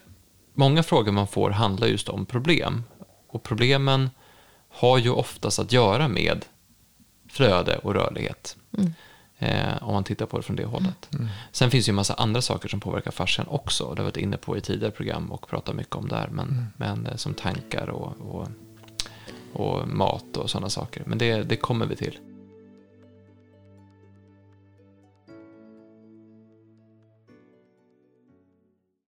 [0.55, 2.85] många frågor man får handlar just om problem.
[3.29, 4.11] Och problemen
[4.69, 6.45] har ju oftast att göra med
[7.29, 8.57] flöde och rörlighet.
[9.43, 11.11] Eh, om man tittar på det från det hållet.
[11.53, 13.85] Sen finns det ju en massa andra saker som påverkar fascian också.
[13.85, 16.29] Det har vi varit inne på i tidigare program och pratat mycket om där.
[16.33, 18.49] Men, men eh, som tankar och, och,
[19.53, 21.03] och mat och sådana saker.
[21.07, 22.19] Men det, det kommer vi till.